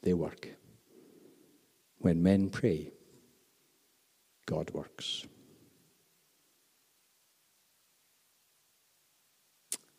they 0.01 0.13
work. 0.13 0.56
When 2.07 2.23
men 2.23 2.49
pray, 2.49 2.93
God 4.45 4.71
works. 4.71 5.25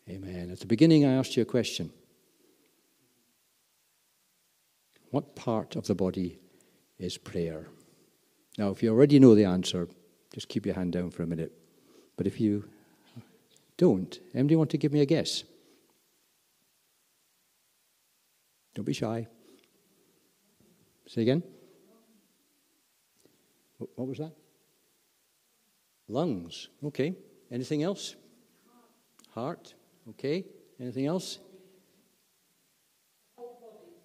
Amen. 0.09 0.51
At 0.51 0.61
the 0.61 0.67
beginning, 0.67 1.05
I 1.05 1.13
asked 1.13 1.37
you 1.37 1.43
a 1.43 1.45
question. 1.45 1.93
What 5.11 5.37
part 5.37 5.77
of 5.77 5.87
the 5.87 5.95
body 5.95 6.39
is 6.99 7.19
prayer? 7.19 7.67
Now, 8.57 8.71
if 8.71 8.83
you 8.83 8.89
already 8.89 9.19
know 9.19 9.35
the 9.35 9.45
answer, 9.45 9.87
just 10.33 10.49
keep 10.49 10.65
your 10.65 10.77
hand 10.77 10.95
down 10.95 11.11
for 11.11 11.25
a 11.25 11.27
minute. 11.27 11.53
But 12.17 12.27
if 12.27 12.41
you 12.41 12.71
don't, 13.77 14.19
anybody 14.33 14.57
want 14.57 14.71
to 14.71 14.79
give 14.79 14.95
me 14.95 15.03
a 15.03 15.05
guess? 15.05 15.45
Don't 18.75 18.87
be 18.87 18.95
shy. 18.95 19.27
Say 21.07 21.21
again. 21.21 21.43
What 23.79 24.09
was 24.09 24.19
that? 24.19 24.33
Lungs. 26.09 26.69
Okay. 26.85 27.15
Anything 27.51 27.83
else? 27.83 28.17
Heart. 29.31 29.75
Okay. 30.11 30.45
Anything 30.81 31.07
else? 31.07 31.39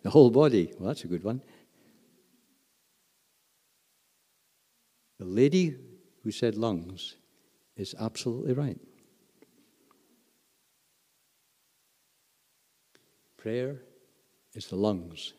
The 0.04 0.10
whole 0.10 0.30
body. 0.30 0.74
Well, 0.78 0.90
that's 0.90 1.04
a 1.04 1.08
good 1.08 1.24
one. 1.24 1.42
The 5.20 5.26
lady 5.26 5.76
who 6.24 6.32
said 6.32 6.56
lungs 6.56 7.16
is 7.78 7.96
absolutely 8.00 8.54
right. 8.54 8.80
Prayer 13.38 13.82
is 14.54 14.68
the 14.68 14.76
lungs 14.76 15.34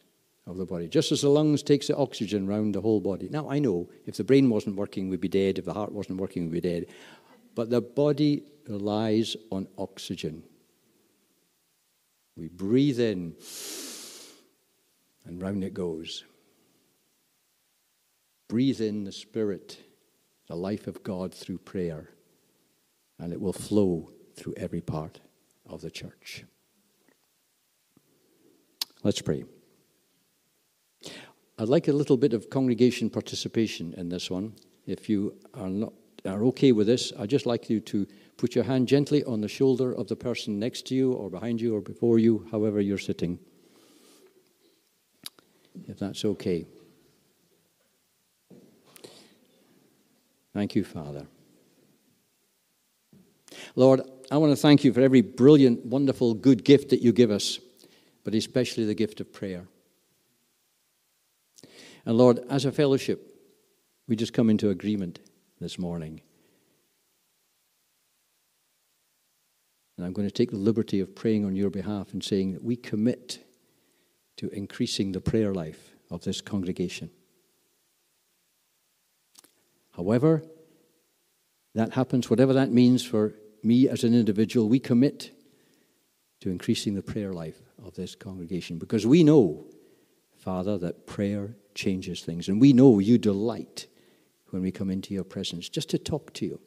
of 0.46 0.56
the 0.56 0.66
body. 0.66 0.88
Just 0.88 1.12
as 1.12 1.22
the 1.22 1.28
lungs 1.28 1.62
takes 1.62 1.86
the 1.86 1.96
oxygen 1.96 2.46
round 2.46 2.74
the 2.74 2.80
whole 2.80 3.00
body. 3.00 3.28
Now 3.30 3.48
I 3.48 3.58
know 3.58 3.88
if 4.06 4.16
the 4.16 4.24
brain 4.24 4.50
wasn't 4.50 4.76
working, 4.76 5.08
we'd 5.08 5.20
be 5.20 5.28
dead. 5.28 5.58
If 5.58 5.64
the 5.64 5.74
heart 5.74 5.92
wasn't 5.92 6.20
working, 6.20 6.44
we'd 6.44 6.62
be 6.62 6.68
dead. 6.68 6.86
But 7.54 7.70
the 7.70 7.80
body 7.80 8.42
relies 8.68 9.36
on 9.50 9.68
oxygen. 9.78 10.42
We 12.36 12.48
breathe 12.48 13.00
in 13.00 13.36
and 15.24 15.40
round 15.40 15.64
it 15.64 15.72
goes. 15.72 16.24
Breathe 18.48 18.80
in 18.80 19.04
the 19.04 19.12
Spirit, 19.12 19.78
the 20.48 20.56
life 20.56 20.86
of 20.86 21.02
God 21.02 21.32
through 21.32 21.58
prayer, 21.58 22.10
and 23.18 23.32
it 23.32 23.40
will 23.40 23.52
flow 23.52 24.10
through 24.36 24.54
every 24.56 24.80
part 24.80 25.20
of 25.66 25.80
the 25.80 25.90
church. 25.90 26.44
Let's 29.02 29.22
pray. 29.22 29.44
I'd 31.58 31.68
like 31.68 31.88
a 31.88 31.92
little 31.92 32.16
bit 32.16 32.32
of 32.32 32.50
congregation 32.50 33.10
participation 33.10 33.94
in 33.96 34.08
this 34.08 34.30
one. 34.30 34.54
If 34.86 35.08
you 35.08 35.34
are 35.54 35.68
not 35.68 35.92
are 36.26 36.44
okay 36.44 36.72
with 36.72 36.86
this, 36.86 37.12
I'd 37.18 37.28
just 37.28 37.44
like 37.44 37.68
you 37.68 37.80
to 37.80 38.06
put 38.38 38.54
your 38.54 38.64
hand 38.64 38.88
gently 38.88 39.22
on 39.24 39.42
the 39.42 39.48
shoulder 39.48 39.92
of 39.92 40.08
the 40.08 40.16
person 40.16 40.58
next 40.58 40.86
to 40.86 40.94
you 40.94 41.12
or 41.12 41.28
behind 41.28 41.60
you 41.60 41.76
or 41.76 41.82
before 41.82 42.18
you, 42.18 42.48
however 42.50 42.80
you're 42.80 42.96
sitting 42.96 43.38
if 45.88 45.98
that's 45.98 46.24
okay. 46.24 46.66
Thank 50.52 50.74
you, 50.74 50.84
Father. 50.84 51.26
Lord, 53.74 54.02
I 54.30 54.36
want 54.36 54.52
to 54.52 54.56
thank 54.56 54.84
you 54.84 54.92
for 54.92 55.00
every 55.00 55.20
brilliant, 55.20 55.84
wonderful, 55.84 56.34
good 56.34 56.64
gift 56.64 56.90
that 56.90 57.02
you 57.02 57.12
give 57.12 57.30
us, 57.30 57.58
but 58.22 58.34
especially 58.34 58.84
the 58.84 58.94
gift 58.94 59.20
of 59.20 59.32
prayer. 59.32 59.66
And 62.06 62.18
Lord, 62.18 62.40
as 62.50 62.64
a 62.64 62.72
fellowship, 62.72 63.34
we 64.06 64.16
just 64.16 64.32
come 64.32 64.50
into 64.50 64.70
agreement 64.70 65.20
this 65.60 65.78
morning 65.78 66.20
And 69.96 70.04
I'm 70.04 70.12
going 70.12 70.28
to 70.28 70.32
take 70.32 70.50
the 70.50 70.56
liberty 70.56 71.00
of 71.00 71.14
praying 71.14 71.44
on 71.44 71.54
your 71.54 71.70
behalf 71.70 72.12
and 72.12 72.22
saying 72.22 72.52
that 72.52 72.64
we 72.64 72.76
commit 72.76 73.38
to 74.36 74.48
increasing 74.48 75.12
the 75.12 75.20
prayer 75.20 75.54
life 75.54 75.92
of 76.10 76.24
this 76.24 76.40
congregation. 76.40 77.10
However, 79.92 80.42
that 81.74 81.92
happens, 81.92 82.28
whatever 82.28 82.52
that 82.54 82.72
means 82.72 83.04
for 83.04 83.34
me 83.62 83.88
as 83.88 84.02
an 84.02 84.14
individual, 84.14 84.68
we 84.68 84.80
commit 84.80 85.30
to 86.40 86.50
increasing 86.50 86.94
the 86.94 87.02
prayer 87.02 87.32
life 87.32 87.60
of 87.84 87.94
this 87.94 88.16
congregation 88.16 88.78
because 88.78 89.06
we 89.06 89.22
know, 89.22 89.64
Father, 90.36 90.76
that 90.78 91.06
prayer 91.06 91.54
changes 91.74 92.22
things. 92.22 92.48
And 92.48 92.60
we 92.60 92.72
know 92.72 92.98
you 92.98 93.18
delight 93.18 93.86
when 94.50 94.62
we 94.62 94.70
come 94.70 94.90
into 94.90 95.14
your 95.14 95.24
presence 95.24 95.68
just 95.68 95.90
to 95.90 95.98
talk 95.98 96.32
to 96.34 96.46
you, 96.46 96.60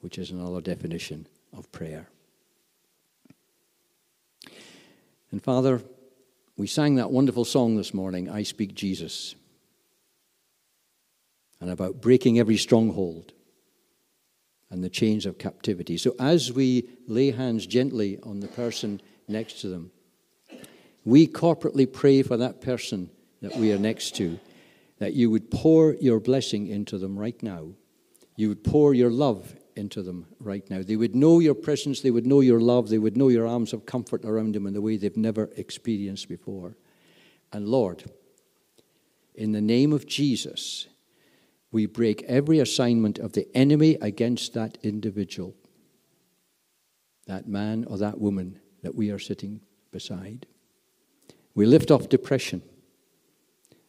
which 0.00 0.18
is 0.18 0.30
another 0.30 0.60
definition 0.60 1.26
of 1.56 1.70
prayer. 1.72 2.08
And 5.30 5.42
Father, 5.42 5.82
we 6.56 6.66
sang 6.66 6.96
that 6.96 7.10
wonderful 7.10 7.44
song 7.44 7.76
this 7.76 7.94
morning, 7.94 8.28
I 8.28 8.42
Speak 8.42 8.74
Jesus, 8.74 9.34
and 11.60 11.70
about 11.70 12.00
breaking 12.00 12.38
every 12.38 12.56
stronghold 12.56 13.32
and 14.70 14.82
the 14.82 14.90
chains 14.90 15.26
of 15.26 15.38
captivity. 15.38 15.96
So 15.96 16.14
as 16.18 16.52
we 16.52 16.88
lay 17.06 17.30
hands 17.30 17.66
gently 17.66 18.18
on 18.22 18.40
the 18.40 18.48
person 18.48 19.00
next 19.28 19.60
to 19.60 19.68
them, 19.68 19.90
we 21.04 21.26
corporately 21.26 21.90
pray 21.90 22.22
for 22.22 22.36
that 22.36 22.60
person 22.60 23.10
that 23.42 23.56
we 23.56 23.72
are 23.72 23.78
next 23.78 24.16
to, 24.16 24.38
that 24.98 25.14
you 25.14 25.30
would 25.30 25.50
pour 25.50 25.94
your 25.94 26.20
blessing 26.20 26.66
into 26.66 26.98
them 26.98 27.18
right 27.18 27.40
now. 27.42 27.68
You 28.36 28.48
would 28.48 28.64
pour 28.64 28.94
your 28.94 29.10
love 29.10 29.54
into 29.76 30.02
them 30.02 30.26
right 30.40 30.68
now. 30.70 30.82
They 30.82 30.96
would 30.96 31.14
know 31.14 31.40
your 31.40 31.54
presence, 31.54 32.00
they 32.00 32.10
would 32.10 32.26
know 32.26 32.40
your 32.40 32.60
love, 32.60 32.88
they 32.88 32.98
would 32.98 33.16
know 33.16 33.28
your 33.28 33.46
arms 33.46 33.72
of 33.72 33.86
comfort 33.86 34.24
around 34.24 34.54
them 34.54 34.66
in 34.66 34.76
a 34.76 34.80
way 34.80 34.96
they've 34.96 35.16
never 35.16 35.50
experienced 35.56 36.28
before. 36.28 36.76
And 37.52 37.68
Lord, 37.68 38.04
in 39.34 39.52
the 39.52 39.60
name 39.60 39.92
of 39.92 40.06
Jesus, 40.06 40.86
we 41.72 41.86
break 41.86 42.22
every 42.24 42.60
assignment 42.60 43.18
of 43.18 43.32
the 43.32 43.48
enemy 43.54 43.96
against 44.00 44.54
that 44.54 44.78
individual, 44.82 45.54
that 47.26 47.48
man 47.48 47.84
or 47.88 47.98
that 47.98 48.20
woman 48.20 48.60
that 48.82 48.94
we 48.94 49.10
are 49.10 49.18
sitting 49.18 49.60
beside. 49.90 50.46
We 51.54 51.66
lift 51.66 51.90
off 51.90 52.08
depression. 52.08 52.62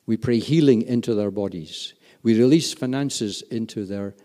We 0.05 0.17
pray 0.17 0.39
healing 0.39 0.81
into 0.81 1.15
their 1.15 1.31
bodies. 1.31 1.93
We 2.21 2.39
release 2.39 2.73
finances 2.73 3.41
into 3.43 3.85
their 3.85 4.15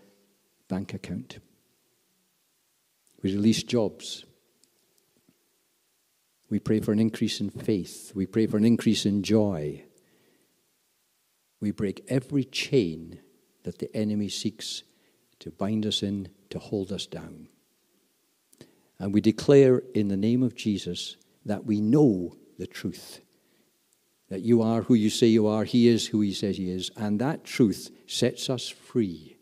bank 0.67 0.93
account. 0.93 1.39
We 3.21 3.33
release 3.33 3.63
jobs. 3.63 4.25
We 6.49 6.59
pray 6.59 6.79
for 6.79 6.91
an 6.91 6.99
increase 6.99 7.39
in 7.39 7.49
faith. 7.49 8.11
We 8.13 8.25
pray 8.25 8.47
for 8.47 8.57
an 8.57 8.65
increase 8.65 9.05
in 9.05 9.23
joy. 9.23 9.83
We 11.59 11.71
break 11.71 12.03
every 12.07 12.43
chain 12.43 13.19
that 13.63 13.79
the 13.79 13.95
enemy 13.95 14.29
seeks 14.29 14.83
to 15.39 15.51
bind 15.51 15.85
us 15.85 16.03
in, 16.03 16.29
to 16.49 16.59
hold 16.59 16.91
us 16.91 17.05
down. 17.05 17.47
And 18.99 19.13
we 19.13 19.21
declare 19.21 19.81
in 19.95 20.09
the 20.09 20.17
name 20.17 20.43
of 20.43 20.55
Jesus 20.55 21.17
that 21.45 21.65
we 21.65 21.81
know 21.81 22.35
the 22.57 22.67
truth. 22.67 23.21
That 24.31 24.43
you 24.43 24.61
are 24.61 24.83
who 24.83 24.93
you 24.93 25.09
say 25.09 25.27
you 25.27 25.45
are, 25.45 25.65
He 25.65 25.89
is 25.89 26.07
who 26.07 26.21
He 26.21 26.33
says 26.33 26.55
He 26.55 26.71
is. 26.71 26.89
And 26.95 27.19
that 27.19 27.43
truth 27.43 27.91
sets 28.07 28.49
us 28.49 28.69
free 28.69 29.35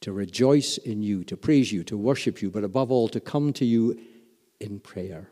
to 0.00 0.10
rejoice 0.10 0.78
in 0.78 1.02
you, 1.02 1.22
to 1.24 1.36
praise 1.36 1.70
you, 1.70 1.84
to 1.84 1.98
worship 1.98 2.40
you, 2.40 2.50
but 2.50 2.64
above 2.64 2.90
all, 2.90 3.08
to 3.08 3.20
come 3.20 3.52
to 3.52 3.66
you 3.66 4.00
in 4.58 4.80
prayer, 4.80 5.28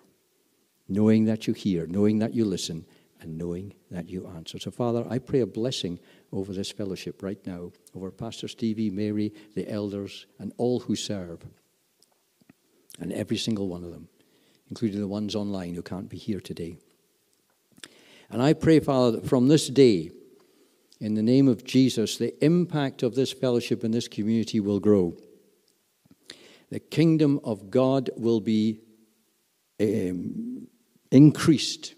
knowing 0.87 1.25
that 1.25 1.47
you 1.47 1.55
hear, 1.55 1.87
knowing 1.87 2.19
that 2.19 2.35
you 2.35 2.45
listen, 2.45 2.85
and 3.23 3.39
knowing 3.39 3.73
that 3.91 4.11
you 4.11 4.27
answer. 4.37 4.59
So, 4.59 4.71
Father, 4.71 5.07
I 5.09 5.19
pray 5.19 5.41
a 5.41 5.47
blessing 5.47 5.99
over 6.31 6.53
this 6.53 6.71
fellowship 6.71 7.23
right 7.23 7.41
now, 7.47 7.73
over 7.95 8.11
Pastor 8.11 8.49
Stevie, 8.49 8.91
Mary, 8.91 9.33
the 9.55 9.67
elders, 9.67 10.27
and 10.39 10.53
all 10.59 10.81
who 10.81 10.95
serve, 10.95 11.41
and 13.01 13.15
every 13.15 13.39
single 13.39 13.67
one 13.67 13.83
of 13.83 13.93
them, 13.93 14.09
including 14.69 15.01
the 15.01 15.09
ones 15.09 15.35
online 15.35 15.73
who 15.75 15.83
can't 15.83 16.11
be 16.11 16.19
here 16.19 16.41
today. 16.41 16.77
And 18.35 18.43
I 18.43 18.53
pray, 18.53 18.81
Father, 18.81 19.21
that 19.21 19.29
from 19.29 19.47
this 19.47 19.69
day, 19.69 20.11
in 20.99 21.15
the 21.15 21.23
name 21.23 21.47
of 21.47 21.63
Jesus, 21.63 22.17
the 22.17 22.35
impact 22.45 23.05
of 23.05 23.15
this 23.15 23.33
fellowship 23.33 23.85
in 23.85 23.93
this 23.93 24.09
community 24.09 24.59
will 24.59 24.81
grow. 24.81 25.17
The 26.69 26.81
kingdom 26.81 27.39
of 27.45 27.71
God 27.71 28.11
will 28.17 28.41
be 28.41 28.81
um, 29.81 30.67
increased, 31.13 31.95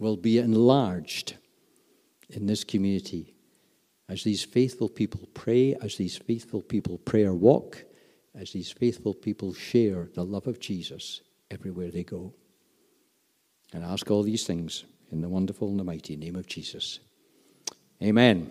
will 0.00 0.16
be 0.16 0.38
enlarged 0.38 1.36
in 2.30 2.46
this 2.46 2.64
community 2.64 3.36
as 4.08 4.24
these 4.24 4.42
faithful 4.42 4.88
people 4.88 5.28
pray, 5.34 5.76
as 5.80 5.96
these 5.98 6.16
faithful 6.16 6.62
people 6.62 6.98
prayer 6.98 7.32
walk, 7.32 7.84
as 8.34 8.50
these 8.50 8.72
faithful 8.72 9.14
people 9.14 9.54
share 9.54 10.08
the 10.16 10.24
love 10.24 10.48
of 10.48 10.58
Jesus 10.58 11.20
everywhere 11.48 11.92
they 11.92 12.02
go. 12.02 12.34
And 13.74 13.84
ask 13.84 14.10
all 14.10 14.22
these 14.22 14.46
things 14.46 14.84
in 15.10 15.20
the 15.20 15.28
wonderful 15.28 15.68
and 15.68 15.78
the 15.78 15.84
mighty 15.84 16.16
name 16.16 16.36
of 16.36 16.46
Jesus. 16.46 17.00
Amen. 18.00 18.50